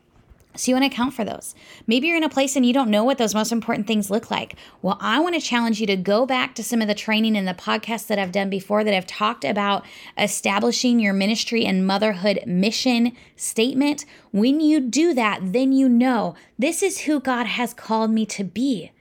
So 0.55 0.71
you 0.71 0.75
want 0.75 0.89
to 0.89 0.93
account 0.93 1.13
for 1.13 1.25
those. 1.25 1.55
Maybe 1.87 2.07
you're 2.07 2.17
in 2.17 2.23
a 2.23 2.29
place 2.29 2.55
and 2.55 2.65
you 2.65 2.73
don't 2.73 2.89
know 2.89 3.03
what 3.03 3.17
those 3.17 3.35
most 3.35 3.51
important 3.51 3.87
things 3.87 4.09
look 4.09 4.31
like. 4.31 4.55
Well, 4.81 4.97
I 4.99 5.19
want 5.19 5.35
to 5.35 5.41
challenge 5.41 5.81
you 5.81 5.87
to 5.87 5.95
go 5.95 6.25
back 6.25 6.55
to 6.55 6.63
some 6.63 6.81
of 6.81 6.87
the 6.87 6.95
training 6.95 7.35
and 7.35 7.47
the 7.47 7.53
podcasts 7.53 8.07
that 8.07 8.19
I've 8.19 8.31
done 8.31 8.49
before 8.49 8.83
that 8.83 8.93
have 8.93 9.07
talked 9.07 9.43
about 9.43 9.85
establishing 10.17 10.99
your 10.99 11.13
ministry 11.13 11.65
and 11.65 11.85
motherhood 11.85 12.41
mission 12.45 13.15
statement. 13.35 14.05
When 14.31 14.59
you 14.59 14.79
do 14.79 15.13
that, 15.13 15.39
then 15.41 15.71
you 15.71 15.89
know 15.89 16.35
this 16.57 16.81
is 16.81 17.01
who 17.01 17.19
God 17.19 17.45
has 17.45 17.73
called 17.73 18.11
me 18.11 18.25
to 18.27 18.43
be. 18.43 18.91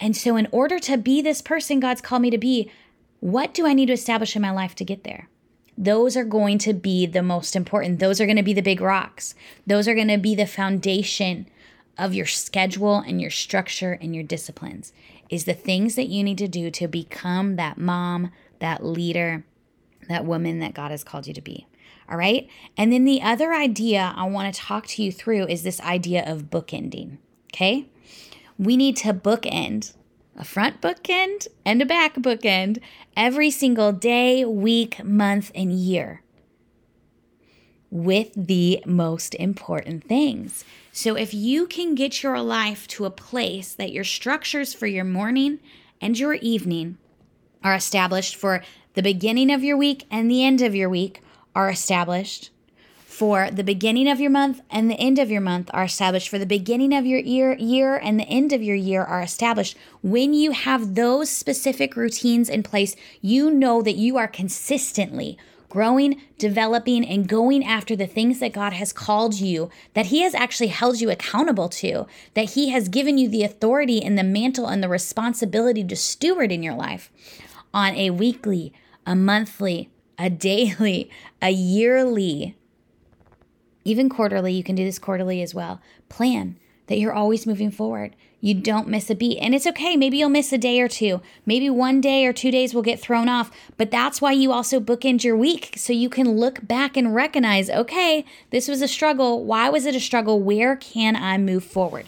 And 0.00 0.16
so 0.16 0.36
in 0.36 0.48
order 0.52 0.78
to 0.80 0.96
be 0.96 1.22
this 1.22 1.42
person 1.42 1.80
God's 1.80 2.00
called 2.00 2.22
me 2.22 2.30
to 2.30 2.38
be, 2.38 2.70
what 3.20 3.52
do 3.52 3.66
I 3.66 3.74
need 3.74 3.86
to 3.86 3.92
establish 3.92 4.36
in 4.36 4.42
my 4.42 4.50
life 4.50 4.74
to 4.76 4.84
get 4.84 5.04
there? 5.04 5.28
Those 5.78 6.16
are 6.16 6.24
going 6.24 6.58
to 6.58 6.74
be 6.74 7.06
the 7.06 7.22
most 7.22 7.54
important. 7.54 8.00
Those 8.00 8.20
are 8.20 8.26
going 8.26 8.36
to 8.36 8.42
be 8.42 8.52
the 8.52 8.60
big 8.60 8.80
rocks. 8.80 9.36
Those 9.64 9.86
are 9.86 9.94
going 9.94 10.08
to 10.08 10.18
be 10.18 10.34
the 10.34 10.46
foundation 10.46 11.46
of 11.96 12.14
your 12.14 12.26
schedule 12.26 12.96
and 12.98 13.20
your 13.20 13.30
structure 13.30 13.96
and 14.00 14.12
your 14.14 14.24
disciplines 14.24 14.92
is 15.30 15.44
the 15.44 15.54
things 15.54 15.94
that 15.94 16.08
you 16.08 16.24
need 16.24 16.38
to 16.38 16.48
do 16.48 16.70
to 16.72 16.88
become 16.88 17.56
that 17.56 17.78
mom, 17.78 18.32
that 18.58 18.84
leader, 18.84 19.44
that 20.08 20.24
woman 20.24 20.58
that 20.58 20.74
God 20.74 20.90
has 20.90 21.04
called 21.04 21.28
you 21.28 21.34
to 21.34 21.40
be. 21.40 21.66
All 22.10 22.16
right. 22.16 22.48
And 22.76 22.92
then 22.92 23.04
the 23.04 23.22
other 23.22 23.52
idea 23.52 24.14
I 24.16 24.24
want 24.24 24.52
to 24.52 24.60
talk 24.60 24.86
to 24.88 25.02
you 25.02 25.12
through 25.12 25.46
is 25.46 25.62
this 25.62 25.80
idea 25.80 26.24
of 26.26 26.44
bookending. 26.44 27.18
Okay. 27.52 27.86
We 28.58 28.76
need 28.76 28.96
to 28.98 29.14
bookend 29.14 29.94
a 30.38 30.44
front 30.44 30.80
bookend 30.80 31.48
and 31.64 31.82
a 31.82 31.86
back 31.86 32.14
bookend 32.14 32.80
every 33.16 33.50
single 33.50 33.92
day, 33.92 34.44
week, 34.44 35.02
month, 35.04 35.50
and 35.54 35.72
year 35.72 36.22
with 37.90 38.30
the 38.36 38.82
most 38.86 39.34
important 39.34 40.04
things. 40.04 40.64
So, 40.92 41.16
if 41.16 41.34
you 41.34 41.66
can 41.66 41.94
get 41.94 42.22
your 42.22 42.40
life 42.40 42.86
to 42.88 43.04
a 43.04 43.10
place 43.10 43.74
that 43.74 43.92
your 43.92 44.04
structures 44.04 44.72
for 44.72 44.86
your 44.86 45.04
morning 45.04 45.58
and 46.00 46.18
your 46.18 46.34
evening 46.34 46.98
are 47.64 47.74
established 47.74 48.36
for 48.36 48.62
the 48.94 49.02
beginning 49.02 49.50
of 49.50 49.64
your 49.64 49.76
week 49.76 50.06
and 50.10 50.30
the 50.30 50.44
end 50.44 50.62
of 50.62 50.74
your 50.74 50.88
week 50.88 51.20
are 51.54 51.70
established 51.70 52.50
for 53.18 53.50
the 53.50 53.64
beginning 53.64 54.08
of 54.08 54.20
your 54.20 54.30
month 54.30 54.60
and 54.70 54.88
the 54.88 54.94
end 54.94 55.18
of 55.18 55.28
your 55.28 55.40
month 55.40 55.68
are 55.74 55.82
established. 55.82 56.28
For 56.28 56.38
the 56.38 56.46
beginning 56.46 56.94
of 56.94 57.04
your 57.04 57.18
year 57.18 57.52
year 57.54 57.96
and 57.96 58.20
the 58.20 58.28
end 58.28 58.52
of 58.52 58.62
your 58.62 58.76
year 58.76 59.02
are 59.02 59.20
established. 59.20 59.76
When 60.02 60.34
you 60.34 60.52
have 60.52 60.94
those 60.94 61.28
specific 61.28 61.96
routines 61.96 62.48
in 62.48 62.62
place 62.62 62.94
you 63.20 63.50
know 63.50 63.82
that 63.82 63.96
you 63.96 64.18
are 64.18 64.28
consistently 64.28 65.36
growing, 65.68 66.22
developing, 66.38 67.04
and 67.04 67.28
going 67.28 67.64
after 67.64 67.96
the 67.96 68.06
things 68.06 68.38
that 68.38 68.52
God 68.52 68.72
has 68.72 68.92
called 68.92 69.34
you, 69.34 69.68
that 69.94 70.06
He 70.06 70.22
has 70.22 70.34
actually 70.34 70.68
held 70.68 71.00
you 71.00 71.10
accountable 71.10 71.68
to, 71.70 72.06
that 72.34 72.50
He 72.50 72.70
has 72.70 72.88
given 72.88 73.18
you 73.18 73.28
the 73.28 73.42
authority 73.42 74.00
and 74.00 74.16
the 74.16 74.22
mantle 74.22 74.68
and 74.68 74.80
the 74.80 74.88
responsibility 74.88 75.82
to 75.82 75.96
steward 75.96 76.52
in 76.52 76.62
your 76.62 76.74
life 76.74 77.10
on 77.74 77.96
a 77.96 78.10
weekly, 78.10 78.72
a 79.04 79.16
monthly, 79.16 79.90
a 80.16 80.30
daily, 80.48 81.10
a 81.42 81.50
yearly, 81.50 82.56
even 83.88 84.08
quarterly. 84.08 84.52
You 84.52 84.62
can 84.62 84.74
do 84.74 84.84
this 84.84 84.98
quarterly 84.98 85.42
as 85.42 85.54
well. 85.54 85.80
Plan 86.08 86.56
that 86.86 86.98
you're 86.98 87.12
always 87.12 87.46
moving 87.46 87.70
forward. 87.70 88.14
You 88.40 88.54
don't 88.54 88.88
miss 88.88 89.10
a 89.10 89.14
beat. 89.14 89.38
And 89.38 89.54
it's 89.54 89.66
okay. 89.66 89.96
Maybe 89.96 90.18
you'll 90.18 90.28
miss 90.28 90.52
a 90.52 90.58
day 90.58 90.80
or 90.80 90.88
two. 90.88 91.20
Maybe 91.44 91.68
one 91.68 92.00
day 92.00 92.24
or 92.24 92.32
two 92.32 92.50
days 92.50 92.72
will 92.72 92.82
get 92.82 93.00
thrown 93.00 93.28
off. 93.28 93.50
But 93.76 93.90
that's 93.90 94.20
why 94.20 94.32
you 94.32 94.52
also 94.52 94.78
bookend 94.78 95.24
your 95.24 95.36
week 95.36 95.74
so 95.76 95.92
you 95.92 96.08
can 96.08 96.32
look 96.32 96.66
back 96.66 96.96
and 96.96 97.14
recognize 97.14 97.68
okay, 97.68 98.24
this 98.50 98.68
was 98.68 98.80
a 98.80 98.88
struggle. 98.88 99.44
Why 99.44 99.68
was 99.68 99.86
it 99.86 99.96
a 99.96 100.00
struggle? 100.00 100.40
Where 100.40 100.76
can 100.76 101.16
I 101.16 101.36
move 101.38 101.64
forward? 101.64 102.06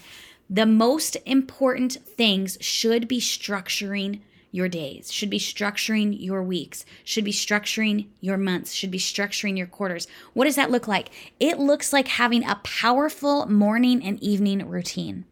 The 0.48 0.66
most 0.66 1.16
important 1.26 1.94
things 2.04 2.58
should 2.60 3.08
be 3.08 3.20
structuring 3.20 4.20
your 4.50 4.68
days, 4.68 5.12
should 5.12 5.30
be 5.30 5.38
structuring 5.38 6.16
your 6.18 6.42
weeks, 6.42 6.84
should 7.04 7.24
be 7.24 7.32
structuring 7.32 8.06
your 8.20 8.36
months, 8.36 8.72
should 8.72 8.90
be 8.90 8.98
structuring 8.98 9.56
your 9.56 9.66
quarters. 9.66 10.06
What 10.32 10.44
does 10.44 10.56
that 10.56 10.70
look 10.70 10.88
like? 10.88 11.10
It 11.38 11.58
looks 11.58 11.92
like 11.92 12.08
having 12.08 12.44
a 12.44 12.60
powerful 12.64 13.46
morning 13.46 14.02
and 14.04 14.22
evening 14.22 14.68
routine. 14.68 15.24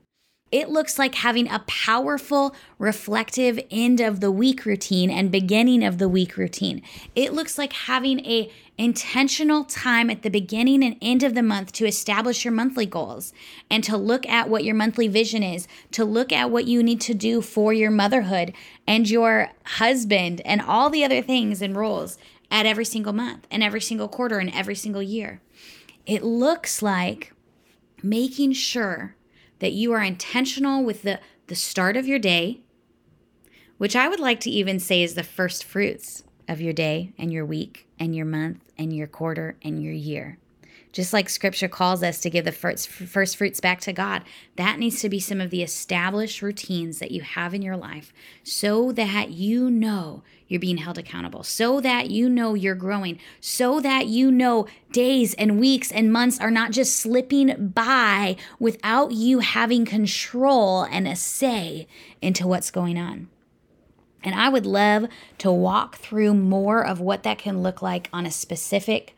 It 0.51 0.71
looks 0.71 0.99
like 0.99 1.15
having 1.15 1.49
a 1.49 1.63
powerful, 1.67 2.55
reflective 2.79 3.61
end 3.71 4.01
of 4.01 4.21
the 4.21 4.31
week 4.31 4.65
routine 4.65 5.11
and 5.11 5.31
beginning 5.31 5.85
of 5.85 5.99
the 5.99 6.09
week 6.09 6.39
routine. 6.39 6.83
It 7.15 7.35
looks 7.35 7.59
like 7.59 7.73
having 7.75 8.25
a 8.25 8.51
intentional 8.79 9.65
time 9.65 10.09
at 10.09 10.23
the 10.23 10.31
beginning 10.31 10.83
and 10.85 10.97
end 11.03 11.23
of 11.23 11.35
the 11.35 11.43
month 11.43 11.73
to 11.73 11.87
establish 11.87 12.45
your 12.45 12.53
monthly 12.53 12.87
goals 12.87 13.33
and 13.69 13.85
to 13.85 13.97
look 13.97 14.27
at 14.27 14.49
what 14.49 14.65
your 14.65 14.75
monthly 14.75 15.09
vision 15.09 15.43
is, 15.43 15.69
to 15.91 16.05
look 16.05 16.33
at 16.33 16.51
what 16.51 16.65
you 16.65 16.83
need 16.83 17.01
to 17.03 17.13
do 17.13 17.43
for 17.43 17.73
your 17.73 17.91
motherhood 17.91 18.55
and 18.87 19.11
your 19.11 19.51
husband 19.65 20.41
and 20.45 20.63
all 20.63 20.89
the 20.89 21.05
other 21.05 21.21
things 21.21 21.61
and 21.61 21.77
roles 21.77 22.17
at 22.51 22.65
every 22.65 22.85
single 22.85 23.13
month 23.13 23.47
and 23.51 23.63
every 23.63 23.81
single 23.81 24.09
quarter 24.09 24.39
and 24.39 24.55
every 24.55 24.77
single 24.77 25.03
year. 25.03 25.43
It 26.07 26.23
looks 26.23 26.81
like 26.81 27.35
making 28.03 28.53
sure 28.53 29.17
that 29.61 29.73
you 29.73 29.93
are 29.93 30.03
intentional 30.03 30.85
with 30.85 31.03
the, 31.03 31.21
the 31.47 31.55
start 31.55 31.97
of 31.97 32.07
your 32.07 32.19
day, 32.19 32.61
which 33.79 33.97
I 33.97 34.09
would 34.09 34.21
like 34.21 34.41
to 34.41 34.51
even 34.51 34.79
say 34.79 35.03
is 35.03 35.15
the 35.15 35.23
first 35.23 35.65
fruits 35.65 36.25
of 36.47 36.61
your 36.61 36.73
day 36.73 37.13
and 37.19 37.33
your 37.33 37.45
week 37.45 37.87
and 37.99 38.15
your 38.15 38.27
month 38.27 38.61
and 38.77 38.95
your 38.95 39.07
quarter 39.07 39.57
and 39.63 39.83
your 39.83 39.93
year. 39.93 40.39
Just 40.99 41.13
like 41.13 41.29
scripture 41.29 41.69
calls 41.69 42.03
us 42.03 42.19
to 42.23 42.29
give 42.29 42.45
the 42.45 42.51
first, 42.51 42.89
first 42.89 43.37
fruits 43.37 43.61
back 43.61 43.81
to 43.83 43.93
God, 43.93 44.25
that 44.57 44.81
needs 44.81 45.01
to 45.03 45.09
be 45.09 45.21
some 45.21 45.41
of 45.41 45.51
the 45.51 45.63
established 45.63 46.43
routines 46.43 46.99
that 46.99 47.13
you 47.13 47.21
have 47.21 47.55
in 47.55 47.63
your 47.63 47.77
life 47.77 48.13
so 48.43 48.91
that 48.91 49.31
you 49.31 49.71
know 49.71 50.25
you're 50.49 50.59
being 50.59 50.79
held 50.79 50.99
accountable, 50.99 51.45
so 51.45 51.81
that 51.81 52.11
you 52.11 52.29
know 52.29 52.55
you're 52.55 52.75
growing, 52.75 53.21
so 53.39 53.79
that 53.79 54.09
you 54.09 54.33
know 54.33 54.67
days 54.91 55.35
and 55.35 55.61
weeks 55.61 55.93
and 55.93 56.13
months 56.13 56.41
are 56.41 56.51
not 56.51 56.73
just 56.73 56.97
slipping 56.97 57.69
by 57.69 58.35
without 58.59 59.13
you 59.13 59.39
having 59.39 59.85
control 59.85 60.83
and 60.83 61.07
a 61.07 61.15
say 61.15 61.87
into 62.21 62.45
what's 62.45 62.73
going 62.73 62.99
on. 62.99 63.29
And 64.25 64.35
I 64.35 64.49
would 64.49 64.67
love 64.67 65.07
to 65.39 65.53
walk 65.53 65.99
through 65.99 66.35
more 66.35 66.85
of 66.85 66.99
what 66.99 67.23
that 67.23 67.39
can 67.39 67.63
look 67.63 67.83
like 67.83 68.09
on 68.13 68.27
a 68.27 68.33
specific 68.33 69.15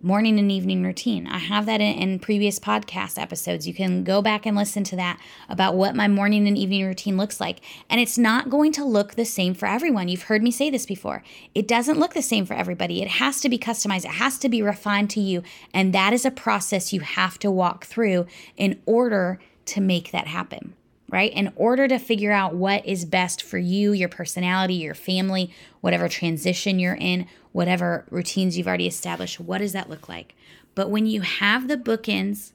morning 0.00 0.38
and 0.38 0.52
evening 0.52 0.84
routine. 0.84 1.26
I 1.26 1.38
have 1.38 1.66
that 1.66 1.80
in, 1.80 1.98
in, 1.98 2.18
previous 2.20 2.60
podcast 2.60 3.20
episodes. 3.20 3.66
You 3.66 3.74
can 3.74 4.04
go 4.04 4.22
back 4.22 4.46
and 4.46 4.56
listen 4.56 4.84
to 4.84 4.96
that 4.96 5.20
about 5.48 5.74
what 5.74 5.96
my 5.96 6.06
morning 6.06 6.46
and 6.46 6.56
evening 6.56 6.86
routine 6.86 7.16
looks 7.16 7.40
like. 7.40 7.60
And 7.90 8.00
it's 8.00 8.16
not 8.16 8.48
going 8.48 8.70
to 8.72 8.84
look 8.84 9.14
the 9.14 9.24
same 9.24 9.54
for 9.54 9.66
everyone. 9.66 10.06
You've 10.06 10.22
heard 10.22 10.42
me 10.42 10.52
say 10.52 10.70
this 10.70 10.86
before. 10.86 11.24
It 11.52 11.66
doesn't 11.66 11.98
look 11.98 12.14
the 12.14 12.22
same 12.22 12.46
for 12.46 12.54
everybody. 12.54 13.02
It 13.02 13.08
has 13.08 13.40
to 13.40 13.48
be 13.48 13.58
customized, 13.58 14.04
it 14.04 14.12
has 14.12 14.38
to 14.38 14.48
be 14.48 14.62
refined 14.62 15.10
to 15.10 15.20
you. 15.20 15.42
And 15.74 15.92
that 15.94 16.12
is 16.12 16.24
a 16.24 16.30
process 16.30 16.92
you 16.92 17.00
have 17.00 17.38
to 17.40 17.50
walk 17.50 17.84
through 17.84 18.26
in 18.56 18.80
order 18.86 19.40
to 19.66 19.80
make 19.80 20.12
that 20.12 20.28
happen 20.28 20.74
right? 21.08 21.32
In 21.32 21.52
order 21.56 21.88
to 21.88 21.98
figure 21.98 22.32
out 22.32 22.54
what 22.54 22.84
is 22.86 23.04
best 23.04 23.42
for 23.42 23.58
you, 23.58 23.92
your 23.92 24.08
personality, 24.08 24.74
your 24.74 24.94
family, 24.94 25.50
whatever 25.80 26.08
transition 26.08 26.78
you're 26.78 26.94
in, 26.94 27.26
whatever 27.52 28.06
routines 28.10 28.58
you've 28.58 28.68
already 28.68 28.86
established, 28.86 29.40
what 29.40 29.58
does 29.58 29.72
that 29.72 29.88
look 29.88 30.08
like? 30.08 30.34
But 30.74 30.90
when 30.90 31.06
you 31.06 31.22
have 31.22 31.66
the 31.66 31.76
bookends 31.76 32.52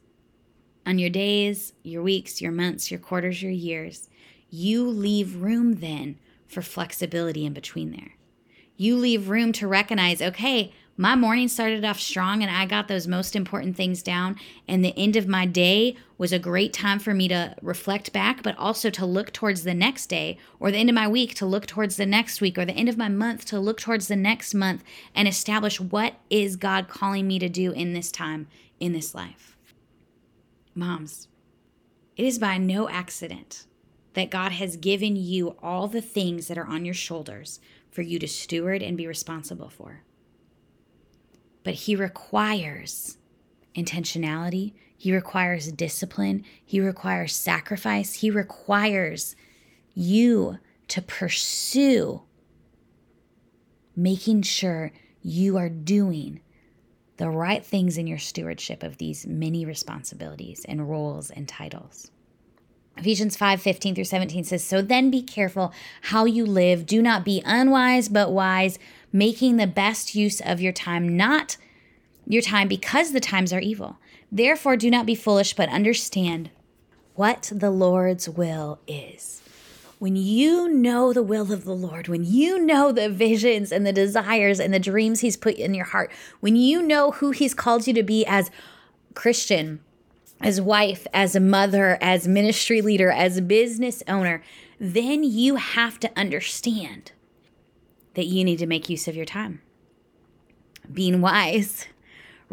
on 0.86 1.00
your 1.00 1.10
days, 1.10 1.74
your 1.84 2.04
weeks, 2.04 2.42
your 2.42 2.52
months, 2.52 2.92
your 2.92 3.00
quarters, 3.00 3.42
your 3.42 3.52
years, 3.52 4.10
you 4.50 4.88
leave 4.88 5.42
room 5.42 5.76
then 5.76 6.20
for 6.48 6.62
flexibility 6.62 7.46
in 7.46 7.54
between 7.54 7.92
there. 7.92 8.14
You 8.78 8.98
leave 8.98 9.30
room 9.30 9.52
to 9.54 9.68
recognize, 9.68 10.22
okay, 10.22 10.74
my 10.96 11.16
morning 11.16 11.48
started 11.48 11.84
off 11.84 12.00
strong 12.00 12.44
and 12.44 12.56
I 12.56 12.68
got 12.68 12.88
those 12.88 13.08
most 13.08 13.36
important 13.36 13.76
things 13.76 14.04
down. 14.04 14.36
And 14.68 14.86
the 14.86 14.96
end 14.96 15.16
of 15.16 15.28
my 15.28 15.48
day 15.48 15.96
was 16.20 16.32
a 16.32 16.38
great 16.38 16.72
time 16.72 17.00
for 17.00 17.16
me 17.16 17.28
to 17.30 17.56
reflect 17.64 18.14
back, 18.14 18.44
but 18.44 18.56
also 18.60 18.92
to 18.92 19.06
look 19.06 19.34
towards 19.34 19.64
the 19.64 19.74
next 19.74 20.06
day 20.06 20.38
or 20.60 20.70
the 20.70 20.78
end 20.78 20.90
of 20.90 20.96
my 20.96 21.08
week 21.08 21.34
to 21.36 21.48
look 21.48 21.66
towards 21.66 21.96
the 21.96 22.06
next 22.06 22.42
week 22.42 22.60
or 22.60 22.66
the 22.66 22.74
end 22.74 22.90
of 22.90 22.98
my 22.98 23.10
month 23.10 23.46
to 23.46 23.60
look 23.60 23.80
towards 23.80 24.08
the 24.08 24.16
next 24.16 24.54
month 24.54 24.84
and 25.16 25.28
establish 25.28 25.80
what 25.80 26.14
is 26.30 26.56
God 26.56 26.88
calling 26.88 27.28
me 27.28 27.40
to 27.40 27.50
do 27.50 27.72
in 27.72 27.94
this 27.94 28.12
time, 28.12 28.48
in 28.80 28.94
this 28.94 29.16
life. 29.16 29.58
Moms, 30.76 31.28
it 32.16 32.24
is 32.24 32.38
by 32.38 32.60
no 32.60 32.88
accident 32.88 33.66
that 34.14 34.30
God 34.30 34.52
has 34.52 34.78
given 34.78 35.16
you 35.16 35.56
all 35.64 35.88
the 35.88 36.02
things 36.02 36.48
that 36.48 36.58
are 36.58 36.68
on 36.68 36.86
your 36.86 36.94
shoulders 36.94 37.60
for 37.90 38.04
you 38.04 38.20
to 38.20 38.28
steward 38.28 38.84
and 38.84 38.96
be 38.96 39.08
responsible 39.08 39.70
for 39.70 40.04
but 41.64 41.74
He 41.74 41.96
requires 41.96 43.18
intentionality, 43.76 44.74
He 44.98 45.14
requires 45.14 45.72
discipline, 45.72 46.44
He 46.64 46.80
requires 46.80 47.36
sacrifice, 47.36 48.16
He 48.16 48.30
requires 48.30 49.36
you 49.94 50.60
to 50.90 51.02
pursue 51.02 52.24
making 53.96 54.42
sure 54.42 54.92
you 55.22 55.58
are 55.58 55.70
doing 55.70 56.42
the 57.18 57.30
right 57.30 57.64
things 57.64 57.98
in 57.98 58.08
your 58.08 58.18
stewardship 58.18 58.84
of 58.84 58.98
these 58.98 59.26
many 59.28 59.66
responsibilities 59.66 60.66
and 60.68 60.90
roles 60.90 61.30
and 61.30 61.48
titles. 61.48 62.12
Ephesians 62.98 63.36
5 63.36 63.62
15 63.62 63.96
through 63.96 64.04
17 64.04 64.44
says, 64.44 64.64
So 64.64 64.82
then 64.82 65.10
be 65.10 65.22
careful 65.22 65.74
how 66.02 66.26
you 66.26 66.46
live. 66.46 66.86
Do 66.86 67.02
not 67.02 67.26
be 67.26 67.42
unwise, 67.46 68.08
but 68.08 68.32
wise, 68.32 68.78
making 69.14 69.58
the 69.58 69.68
best 69.68 70.16
use 70.16 70.42
of 70.42 70.60
your 70.60 70.74
time, 70.74 71.16
not 71.16 71.56
your 72.26 72.42
time 72.42 72.68
because 72.68 73.12
the 73.12 73.20
times 73.20 73.54
are 73.54 73.60
evil. 73.60 73.98
Therefore, 74.32 74.76
do 74.76 74.90
not 74.90 75.06
be 75.06 75.16
foolish, 75.16 75.54
but 75.54 75.70
understand 75.70 76.50
what 77.14 77.52
the 77.54 77.70
Lord's 77.70 78.28
will 78.28 78.80
is. 78.88 79.42
When 80.00 80.16
you 80.16 80.68
know 80.68 81.14
the 81.14 81.24
will 81.24 81.54
of 81.54 81.64
the 81.64 81.76
Lord, 81.76 82.08
when 82.08 82.26
you 82.26 82.60
know 82.60 82.92
the 82.92 83.08
visions 83.08 83.72
and 83.72 83.86
the 83.86 83.94
desires 83.94 84.60
and 84.60 84.74
the 84.74 84.80
dreams 84.80 85.22
He's 85.22 85.38
put 85.38 85.56
in 85.56 85.74
your 85.74 85.86
heart, 85.86 86.12
when 86.40 86.56
you 86.56 86.82
know 86.82 87.12
who 87.12 87.32
He's 87.32 87.54
called 87.54 87.88
you 87.88 87.94
to 87.94 88.04
be 88.04 88.26
as 88.26 88.50
Christian, 89.14 89.80
as 90.42 90.60
wife, 90.60 91.08
as 91.14 91.36
a 91.36 91.40
mother, 91.40 91.98
as 92.02 92.28
ministry 92.28 92.82
leader, 92.82 93.12
as 93.12 93.40
business 93.40 94.04
owner, 94.08 94.44
then 94.80 95.24
you 95.24 95.56
have 95.56 96.00
to 96.02 96.12
understand 96.18 97.12
that 98.16 98.26
you 98.26 98.44
need 98.44 98.60
to 98.60 98.68
make 98.68 98.90
use 98.90 99.08
of 99.08 99.16
your 99.16 99.26
time. 99.26 99.62
Being 100.92 101.22
wise 101.22 101.88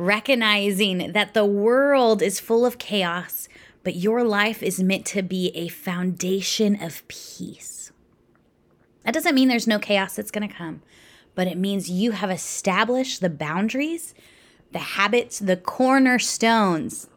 recognizing 0.01 1.12
that 1.12 1.35
the 1.35 1.44
world 1.44 2.23
is 2.23 2.40
full 2.40 2.64
of 2.64 2.79
chaos, 2.79 3.49
but 3.85 3.96
your 3.96 4.25
life 4.25 4.62
is 4.62 4.83
meant 4.83 5.05
to 5.05 5.23
be 5.23 5.49
a 5.55 5.68
foundation 5.68 6.83
of 6.83 7.07
peace. 7.07 7.92
That 9.05 9.12
doesn't 9.12 9.35
mean 9.35 9.49
there's 9.49 9.66
no 9.66 9.79
chaos 9.79 10.16
that's 10.16 10.31
going 10.31 10.49
to 10.49 10.55
come, 10.55 10.81
but 11.35 11.46
it 11.46 11.59
means 11.59 11.90
you 11.90 12.12
have 12.12 12.31
established 12.31 13.20
the 13.20 13.29
boundaries, 13.29 14.14
the 14.73 14.79
habits, 14.79 15.38
the 15.38 15.59
cornerstones 15.59 17.09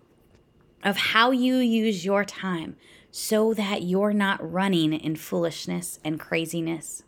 of 0.84 0.97
how 0.97 1.32
you 1.32 1.56
use 1.58 2.03
your 2.03 2.25
time 2.25 2.75
so 3.12 3.53
that 3.53 3.84
you're 3.84 4.12
not 4.12 4.51
running 4.51 4.91
in 4.91 5.15
foolishness 5.15 6.01
and 6.03 6.19
craziness 6.19 7.03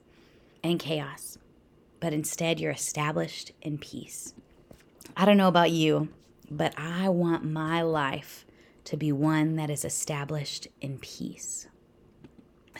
and 0.71 0.79
chaos, 0.79 1.37
but 1.99 2.13
instead 2.13 2.59
you're 2.59 2.71
established 2.71 3.51
in 3.61 3.77
peace. 3.77 4.33
I 5.15 5.25
don't 5.25 5.37
know 5.37 5.47
about 5.47 5.71
you, 5.71 6.09
but 6.49 6.73
I 6.77 7.09
want 7.09 7.43
my 7.43 7.81
life 7.81 8.45
to 8.85 8.97
be 8.97 9.11
one 9.11 9.55
that 9.55 9.69
is 9.69 9.85
established 9.85 10.67
in 10.81 10.99
peace. 10.99 11.67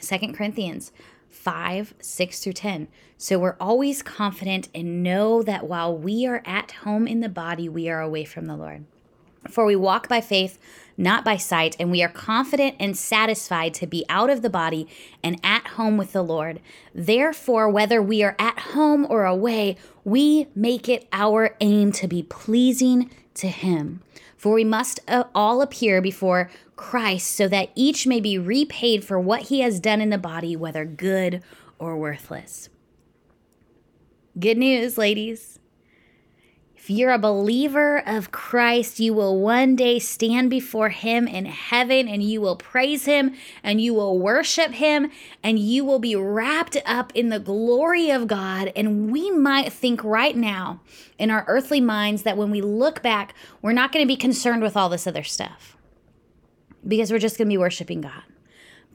Second 0.00 0.34
Corinthians 0.34 0.92
5, 1.30 1.94
6 2.00 2.40
through 2.40 2.52
10. 2.52 2.88
So 3.18 3.38
we're 3.38 3.56
always 3.60 4.02
confident 4.02 4.68
and 4.74 5.02
know 5.02 5.42
that 5.42 5.66
while 5.66 5.96
we 5.96 6.26
are 6.26 6.42
at 6.44 6.72
home 6.72 7.06
in 7.06 7.20
the 7.20 7.28
body, 7.28 7.68
we 7.68 7.88
are 7.88 8.00
away 8.00 8.24
from 8.24 8.46
the 8.46 8.56
Lord. 8.56 8.84
For 9.48 9.64
we 9.64 9.76
walk 9.76 10.08
by 10.08 10.20
faith, 10.20 10.58
not 10.96 11.24
by 11.24 11.36
sight, 11.36 11.76
and 11.78 11.90
we 11.90 12.02
are 12.02 12.08
confident 12.08 12.76
and 12.80 12.96
satisfied 12.96 13.74
to 13.74 13.86
be 13.86 14.04
out 14.08 14.30
of 14.30 14.42
the 14.42 14.50
body 14.50 14.88
and 15.22 15.38
at 15.42 15.66
home 15.68 15.96
with 15.96 16.12
the 16.12 16.22
Lord. 16.22 16.60
Therefore, 16.94 17.68
whether 17.68 18.02
we 18.02 18.22
are 18.22 18.36
at 18.38 18.58
home 18.58 19.06
or 19.08 19.24
away, 19.24 19.76
we 20.04 20.48
make 20.54 20.88
it 20.88 21.06
our 21.12 21.54
aim 21.60 21.92
to 21.92 22.08
be 22.08 22.22
pleasing 22.22 23.10
to 23.34 23.48
Him. 23.48 24.02
For 24.36 24.52
we 24.52 24.64
must 24.64 25.00
uh, 25.08 25.24
all 25.34 25.62
appear 25.62 26.00
before 26.00 26.50
Christ 26.76 27.32
so 27.32 27.48
that 27.48 27.70
each 27.74 28.06
may 28.06 28.20
be 28.20 28.38
repaid 28.38 29.04
for 29.04 29.18
what 29.18 29.42
he 29.42 29.60
has 29.60 29.80
done 29.80 30.00
in 30.00 30.10
the 30.10 30.18
body, 30.18 30.54
whether 30.54 30.84
good 30.84 31.42
or 31.78 31.96
worthless. 31.96 32.68
Good 34.38 34.58
news, 34.58 34.98
ladies. 34.98 35.58
If 36.86 36.90
you're 36.90 37.10
a 37.10 37.18
believer 37.18 38.00
of 38.06 38.30
Christ, 38.30 39.00
you 39.00 39.12
will 39.12 39.40
one 39.40 39.74
day 39.74 39.98
stand 39.98 40.50
before 40.50 40.90
Him 40.90 41.26
in 41.26 41.44
heaven 41.46 42.06
and 42.06 42.22
you 42.22 42.40
will 42.40 42.54
praise 42.54 43.06
Him 43.06 43.34
and 43.64 43.80
you 43.80 43.92
will 43.92 44.20
worship 44.20 44.70
Him 44.70 45.10
and 45.42 45.58
you 45.58 45.84
will 45.84 45.98
be 45.98 46.14
wrapped 46.14 46.76
up 46.86 47.10
in 47.12 47.28
the 47.28 47.40
glory 47.40 48.10
of 48.10 48.28
God. 48.28 48.70
And 48.76 49.10
we 49.10 49.32
might 49.32 49.72
think 49.72 50.04
right 50.04 50.36
now 50.36 50.78
in 51.18 51.28
our 51.28 51.44
earthly 51.48 51.80
minds 51.80 52.22
that 52.22 52.36
when 52.36 52.52
we 52.52 52.60
look 52.60 53.02
back, 53.02 53.34
we're 53.62 53.72
not 53.72 53.90
going 53.90 54.04
to 54.04 54.08
be 54.08 54.14
concerned 54.14 54.62
with 54.62 54.76
all 54.76 54.88
this 54.88 55.08
other 55.08 55.24
stuff 55.24 55.76
because 56.86 57.10
we're 57.10 57.18
just 57.18 57.36
going 57.36 57.48
to 57.48 57.52
be 57.52 57.58
worshiping 57.58 58.00
God. 58.00 58.22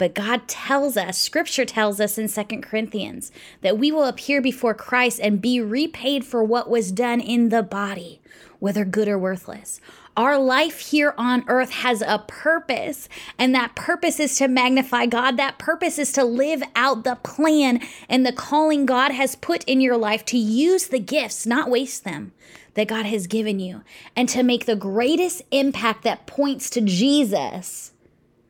But 0.02 0.16
God 0.16 0.48
tells 0.48 0.98
us, 0.98 1.16
scripture 1.16 1.64
tells 1.64 2.00
us 2.00 2.18
in 2.18 2.28
Second 2.28 2.64
Corinthians, 2.64 3.32
that 3.62 3.78
we 3.78 3.92
will 3.92 4.06
appear 4.06 4.42
before 4.42 4.74
Christ 4.74 5.20
and 5.22 5.40
be 5.40 5.62
repaid 5.62 6.26
for 6.26 6.44
what 6.44 6.72
was 6.72 6.92
done 6.92 7.20
in 7.20 7.50
the 7.50 7.62
body, 7.62 8.20
whether 8.58 8.84
good 8.84 9.08
or 9.08 9.20
worthless. 9.20 9.80
Our 10.18 10.40
life 10.40 10.80
here 10.80 11.14
on 11.20 11.46
earth 11.48 11.70
has 11.70 12.02
a 12.02 12.18
purpose, 12.28 13.10
and 13.38 13.54
that 13.54 13.76
purpose 13.76 14.20
is 14.20 14.36
to 14.38 14.48
magnify 14.48 15.06
God. 15.06 15.38
That 15.38 15.60
purpose 15.60 16.00
is 16.00 16.12
to 16.14 16.24
live 16.24 16.64
out 16.76 17.04
the 17.04 17.18
plan 17.18 17.80
and 18.10 18.26
the 18.26 18.34
calling 18.34 18.88
God 18.88 19.12
has 19.12 19.36
put 19.36 19.64
in 19.66 19.82
your 19.82 19.98
life 19.98 20.26
to 20.26 20.38
use 20.40 20.88
the 20.88 20.98
gifts, 20.98 21.46
not 21.46 21.70
waste 21.70 22.06
them, 22.06 22.32
that 22.74 22.88
God 22.88 23.06
has 23.06 23.28
given 23.28 23.60
you, 23.60 23.84
and 24.16 24.28
to 24.30 24.42
make 24.42 24.66
the 24.66 24.76
greatest 24.76 25.44
impact 25.52 26.02
that 26.06 26.26
points 26.26 26.72
to 26.72 26.82
Jesus, 26.82 27.92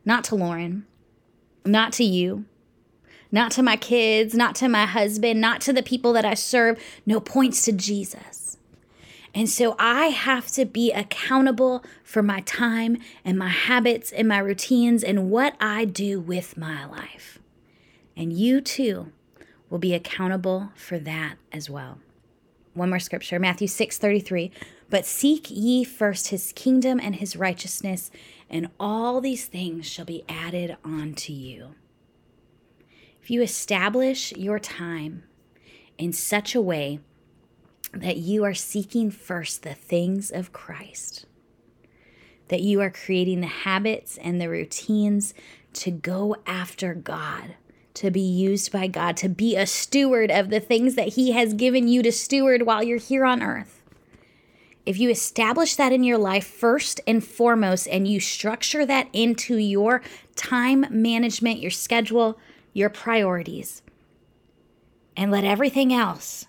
not 0.05 0.23
to 0.23 0.35
Lauren 0.35 0.85
not 1.65 1.93
to 1.93 2.03
you, 2.03 2.45
not 3.31 3.51
to 3.51 3.63
my 3.63 3.77
kids, 3.77 4.33
not 4.33 4.55
to 4.55 4.67
my 4.67 4.85
husband, 4.85 5.39
not 5.39 5.61
to 5.61 5.73
the 5.73 5.83
people 5.83 6.13
that 6.13 6.25
I 6.25 6.33
serve. 6.33 6.81
No, 7.05 7.19
points 7.19 7.63
to 7.65 7.71
Jesus. 7.71 8.57
And 9.33 9.47
so 9.47 9.75
I 9.79 10.07
have 10.07 10.47
to 10.51 10.65
be 10.65 10.91
accountable 10.91 11.85
for 12.03 12.21
my 12.21 12.41
time 12.41 12.97
and 13.23 13.37
my 13.37 13.47
habits 13.49 14.11
and 14.11 14.27
my 14.27 14.39
routines 14.39 15.03
and 15.03 15.29
what 15.31 15.55
I 15.59 15.85
do 15.85 16.19
with 16.19 16.57
my 16.57 16.85
life. 16.85 17.39
And 18.17 18.33
you 18.33 18.59
too 18.59 19.11
will 19.69 19.79
be 19.79 19.93
accountable 19.93 20.71
for 20.75 20.99
that 20.99 21.35
as 21.53 21.69
well. 21.69 21.99
One 22.73 22.89
more 22.89 22.99
scripture, 22.99 23.39
Matthew 23.39 23.67
6 23.67 23.97
33. 23.97 24.51
But 24.89 25.05
seek 25.05 25.47
ye 25.49 25.85
first 25.85 26.27
his 26.27 26.51
kingdom 26.51 26.99
and 27.01 27.15
his 27.15 27.37
righteousness, 27.37 28.11
and 28.51 28.69
all 28.79 29.21
these 29.21 29.45
things 29.45 29.87
shall 29.87 30.05
be 30.05 30.25
added 30.27 30.75
unto 30.83 31.31
you. 31.31 31.73
If 33.21 33.31
you 33.31 33.41
establish 33.41 34.33
your 34.33 34.59
time 34.59 35.23
in 35.97 36.11
such 36.11 36.53
a 36.53 36.61
way 36.61 36.99
that 37.93 38.17
you 38.17 38.43
are 38.43 38.53
seeking 38.53 39.09
first 39.09 39.63
the 39.63 39.73
things 39.73 40.31
of 40.31 40.51
Christ, 40.51 41.25
that 42.49 42.61
you 42.61 42.81
are 42.81 42.89
creating 42.91 43.39
the 43.39 43.47
habits 43.47 44.17
and 44.17 44.39
the 44.41 44.49
routines 44.49 45.33
to 45.73 45.89
go 45.89 46.35
after 46.45 46.93
God, 46.93 47.55
to 47.93 48.11
be 48.11 48.19
used 48.19 48.71
by 48.71 48.87
God, 48.87 49.15
to 49.17 49.29
be 49.29 49.55
a 49.55 49.65
steward 49.65 50.29
of 50.29 50.49
the 50.49 50.59
things 50.59 50.95
that 50.95 51.09
He 51.09 51.31
has 51.31 51.53
given 51.53 51.87
you 51.87 52.03
to 52.03 52.11
steward 52.11 52.63
while 52.63 52.83
you're 52.83 52.97
here 52.97 53.23
on 53.23 53.41
earth 53.41 53.80
if 54.85 54.99
you 54.99 55.09
establish 55.09 55.75
that 55.75 55.93
in 55.93 56.03
your 56.03 56.17
life 56.17 56.45
first 56.45 57.01
and 57.05 57.23
foremost, 57.23 57.87
and 57.87 58.07
you 58.07 58.19
structure 58.19 58.85
that 58.85 59.07
into 59.13 59.57
your 59.57 60.01
time 60.35 60.85
management, 60.89 61.59
your 61.59 61.71
schedule, 61.71 62.39
your 62.73 62.89
priorities, 62.89 63.81
and 65.15 65.31
let 65.31 65.43
everything 65.43 65.93
else 65.93 66.47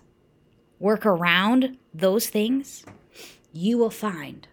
work 0.79 1.05
around 1.05 1.77
those 1.93 2.27
things, 2.27 2.85
you 3.51 3.77
will 3.77 3.91
find 3.91 4.47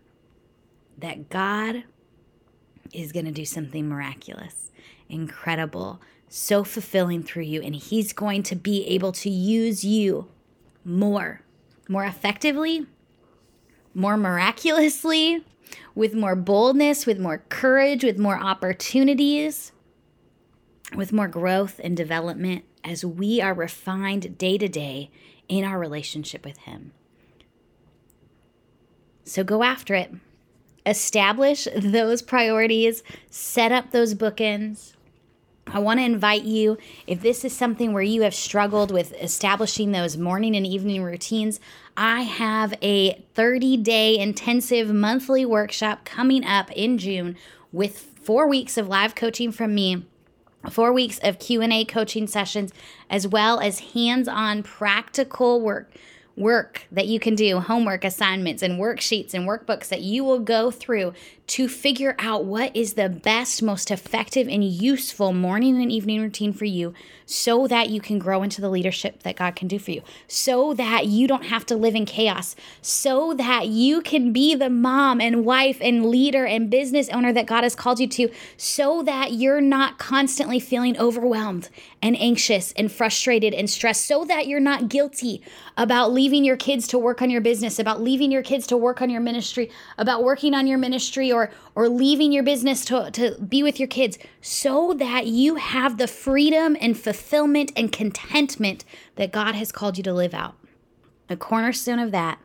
that 0.99 1.31
God 1.31 1.85
is 2.93 3.12
going 3.12 3.25
to 3.25 3.33
do 3.33 3.47
something 3.47 3.88
miraculous, 3.88 4.73
incredible, 5.09 6.01
so 6.29 6.64
fulfilling 6.64 7.23
through 7.23 7.45
you. 7.45 7.62
And 7.62 7.75
He's 7.75 8.12
going 8.12 8.43
to 8.45 8.57
be 8.57 8.87
able 8.88 9.12
to 9.12 9.31
use 9.31 9.85
you 9.85 10.29
more, 10.85 11.40
more 11.88 12.05
effectively 12.05 12.87
more 13.94 14.16
miraculously, 14.16 15.44
with 15.94 16.14
more 16.14 16.37
boldness, 16.37 17.07
with 17.07 17.18
more 17.18 17.44
courage, 17.48 18.05
with 18.05 18.18
more 18.18 18.38
opportunities, 18.38 19.72
with 20.94 21.12
more 21.12 21.29
growth 21.29 21.81
and 21.83 21.96
development 21.96 22.64
as 22.85 23.05
we 23.05 23.40
are 23.40 23.55
refined 23.55 24.38
day 24.38 24.57
to 24.59 24.68
day 24.68 25.11
in 25.48 25.64
our 25.64 25.79
relationship 25.79 26.44
with 26.44 26.59
Him. 26.59 26.92
So 29.24 29.44
go 29.44 29.62
after 29.62 29.94
it. 29.94 30.12
Establish 30.87 31.68
those 31.76 32.22
priorities, 32.22 33.03
set 33.29 33.70
up 33.70 33.90
those 33.90 34.14
bookends, 34.14 34.94
I 35.72 35.79
want 35.79 36.00
to 36.00 36.05
invite 36.05 36.42
you, 36.42 36.79
if 37.07 37.20
this 37.20 37.44
is 37.44 37.57
something 37.57 37.92
where 37.92 38.03
you 38.03 38.22
have 38.22 38.35
struggled 38.35 38.90
with 38.90 39.12
establishing 39.22 39.92
those 39.92 40.16
morning 40.16 40.57
and 40.57 40.66
evening 40.66 41.03
routines, 41.03 41.61
I 42.03 42.23
have 42.23 42.73
a 42.81 43.23
30 43.35 43.77
day 43.77 44.19
intensive 44.19 44.91
monthly 44.91 45.45
workshop 45.45 46.07
coming 46.07 46.47
up 46.47 46.73
in 46.73 46.97
June 46.97 47.37
with 47.73 47.99
four 47.99 48.49
weeks 48.49 48.79
of 48.79 48.89
live 48.89 49.15
coaching 49.15 49.53
from 49.53 49.75
me 49.75 50.07
four 50.71 50.95
weeks 50.95 51.19
of 51.23 51.39
q&a 51.39 51.85
coaching 51.85 52.27
sessions 52.27 52.73
as 53.11 53.27
well 53.27 53.61
as 53.61 53.81
hands-on 53.93 54.63
practical 54.63 55.61
work 55.61 55.93
work 56.37 56.87
that 56.91 57.07
you 57.07 57.21
can 57.21 57.35
do, 57.35 57.61
homework 57.61 58.03
assignments 58.03 58.63
and 58.63 58.81
worksheets 58.81 59.35
and 59.35 59.47
workbooks 59.47 59.89
that 59.89 60.01
you 60.01 60.25
will 60.25 60.39
go 60.39 60.71
through 60.71 61.13
to 61.51 61.67
figure 61.67 62.15
out 62.21 62.45
what 62.45 62.75
is 62.77 62.93
the 62.93 63.09
best, 63.09 63.61
most 63.61 63.91
effective, 63.91 64.47
and 64.47 64.63
useful 64.63 65.33
morning 65.33 65.83
and 65.83 65.91
evening 65.91 66.23
routine 66.23 66.53
for 66.53 66.65
you 66.65 66.95
so 67.27 67.67
that 67.67 67.91
you 67.91 68.01
can 68.01 68.21
grow 68.21 68.45
into 68.45 68.61
the 68.61 68.69
leadership 68.69 69.25
that 69.25 69.37
God 69.37 69.57
can 69.57 69.67
do 69.67 69.79
for 69.79 69.91
you, 69.91 70.03
so 70.29 70.75
that 70.75 71.07
you 71.07 71.27
don't 71.27 71.47
have 71.47 71.67
to 71.67 71.77
live 71.77 71.97
in 71.97 72.05
chaos, 72.05 72.55
so 72.83 73.35
that 73.35 73.67
you 73.67 74.01
can 74.01 74.33
be 74.33 74.55
the 74.55 74.71
mom 74.71 75.21
and 75.21 75.45
wife 75.45 75.79
and 75.81 76.07
leader 76.07 76.45
and 76.47 76.71
business 76.71 77.09
owner 77.09 77.33
that 77.33 77.47
God 77.47 77.65
has 77.65 77.75
called 77.75 77.99
you 77.99 78.07
to, 78.09 78.31
so 78.57 79.03
that 79.03 79.33
you're 79.33 79.61
not 79.61 79.99
constantly 79.99 80.61
feeling 80.61 80.97
overwhelmed 80.99 81.69
and 82.01 82.17
anxious 82.21 82.73
and 82.73 82.91
frustrated 82.91 83.55
and 83.55 83.69
stressed, 83.69 84.07
so 84.07 84.25
that 84.25 84.47
you're 84.47 84.61
not 84.61 84.89
guilty 84.89 85.43
about 85.77 86.13
leaving 86.13 86.45
your 86.45 86.57
kids 86.57 86.87
to 86.89 86.99
work 86.99 87.23
on 87.23 87.31
your 87.31 87.41
business, 87.41 87.79
about 87.79 88.01
leaving 88.01 88.31
your 88.31 88.43
kids 88.43 88.67
to 88.69 88.77
work 88.77 89.03
on 89.03 89.11
your 89.11 89.21
ministry, 89.21 89.71
about 89.99 90.23
working 90.23 90.55
on 90.55 90.67
your 90.67 90.79
ministry 90.79 91.33
or 91.40 91.50
or 91.74 91.88
leaving 91.88 92.33
your 92.33 92.42
business 92.42 92.85
to, 92.87 93.11
to 93.12 93.40
be 93.40 93.62
with 93.62 93.79
your 93.79 93.88
kids, 93.88 94.18
so 94.40 94.94
that 94.94 95.26
you 95.26 95.57
have 95.57 95.96
the 95.96 96.07
freedom 96.07 96.76
and 96.81 96.98
fulfillment 96.98 97.72
and 97.76 97.92
contentment 97.92 98.85
that 99.16 99.33
God 99.33 99.55
has 99.55 99.72
called 99.72 99.96
you 99.96 100.05
to 100.05 100.12
live 100.12 100.35
out. 100.35 100.57
The 101.29 101.37
cornerstone 101.37 101.98
of 101.98 102.11
that 102.11 102.38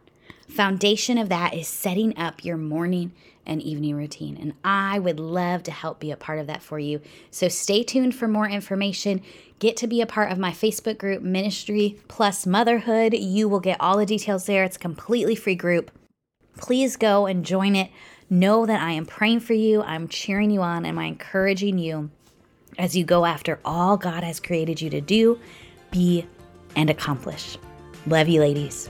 foundation 0.48 1.18
of 1.18 1.30
that 1.30 1.54
is 1.54 1.68
setting 1.68 2.18
up 2.18 2.46
your 2.46 2.58
morning 2.58 3.12
and 3.46 3.62
evening 3.62 3.96
routine. 3.96 4.38
And 4.40 4.54
I 4.64 5.00
would 5.00 5.20
love 5.20 5.64
to 5.64 5.72
help 5.72 6.00
be 6.00 6.12
a 6.12 6.18
part 6.18 6.40
of 6.40 6.48
that 6.48 6.64
for 6.64 6.80
you. 6.80 7.02
So 7.30 7.48
stay 7.48 7.84
tuned 7.84 8.16
for 8.16 8.28
more 8.28 8.50
information. 8.50 9.22
Get 9.60 9.78
to 9.78 9.88
be 9.88 10.02
a 10.02 10.08
part 10.08 10.32
of 10.32 10.38
my 10.38 10.52
Facebook 10.52 10.98
group, 10.98 11.22
Ministry 11.22 12.00
Plus 12.08 12.46
Motherhood. 12.46 13.14
You 13.14 13.48
will 13.48 13.60
get 13.60 13.80
all 13.80 13.98
the 13.98 14.06
details 14.06 14.46
there. 14.46 14.64
It's 14.64 14.78
a 14.78 14.80
completely 14.80 15.36
free 15.36 15.56
group. 15.56 15.92
Please 16.58 16.96
go 16.96 17.26
and 17.26 17.46
join 17.46 17.76
it. 17.76 17.92
Know 18.30 18.66
that 18.66 18.82
I 18.82 18.92
am 18.92 19.06
praying 19.06 19.42
for 19.42 19.54
you, 19.54 19.84
I'm 19.84 20.08
cheering 20.08 20.50
you 20.50 20.62
on, 20.62 20.84
and 20.84 21.00
I'm 21.00 21.06
encouraging 21.06 21.78
you 21.78 22.10
as 22.78 22.98
you 22.98 23.04
go 23.04 23.24
after 23.24 23.60
all 23.64 23.98
God 23.98 24.24
has 24.24 24.40
created 24.40 24.82
you 24.82 24.90
to 24.90 25.00
do, 25.00 25.40
be, 25.92 26.26
and 26.76 26.90
accomplish. 26.90 27.58
Love 28.08 28.28
you, 28.28 28.42
ladies. 28.42 28.90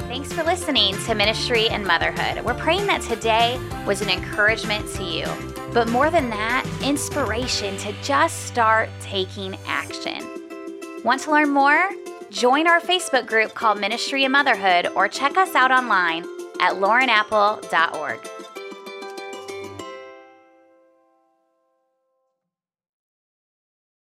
Thanks 0.00 0.32
for 0.32 0.42
listening 0.44 0.94
to 1.04 1.14
Ministry 1.14 1.68
and 1.70 1.84
Motherhood. 1.86 2.44
We're 2.44 2.54
praying 2.54 2.86
that 2.88 3.00
today 3.00 3.58
was 3.86 4.02
an 4.02 4.10
encouragement 4.10 4.86
to 4.94 5.02
you, 5.02 5.26
but 5.72 5.88
more 5.88 6.10
than 6.10 6.28
that, 6.28 6.66
inspiration 6.82 7.76
to 7.78 7.92
just 8.02 8.46
start 8.46 8.90
taking 9.00 9.56
action. 9.66 10.35
Want 11.06 11.20
to 11.20 11.30
learn 11.30 11.50
more? 11.50 11.88
Join 12.30 12.66
our 12.66 12.80
Facebook 12.80 13.28
group 13.28 13.54
called 13.54 13.78
Ministry 13.78 14.24
and 14.24 14.32
Motherhood 14.32 14.88
or 14.96 15.06
check 15.06 15.36
us 15.36 15.54
out 15.54 15.70
online 15.70 16.24
at 16.60 16.72
laurenapple.org. 16.72 18.35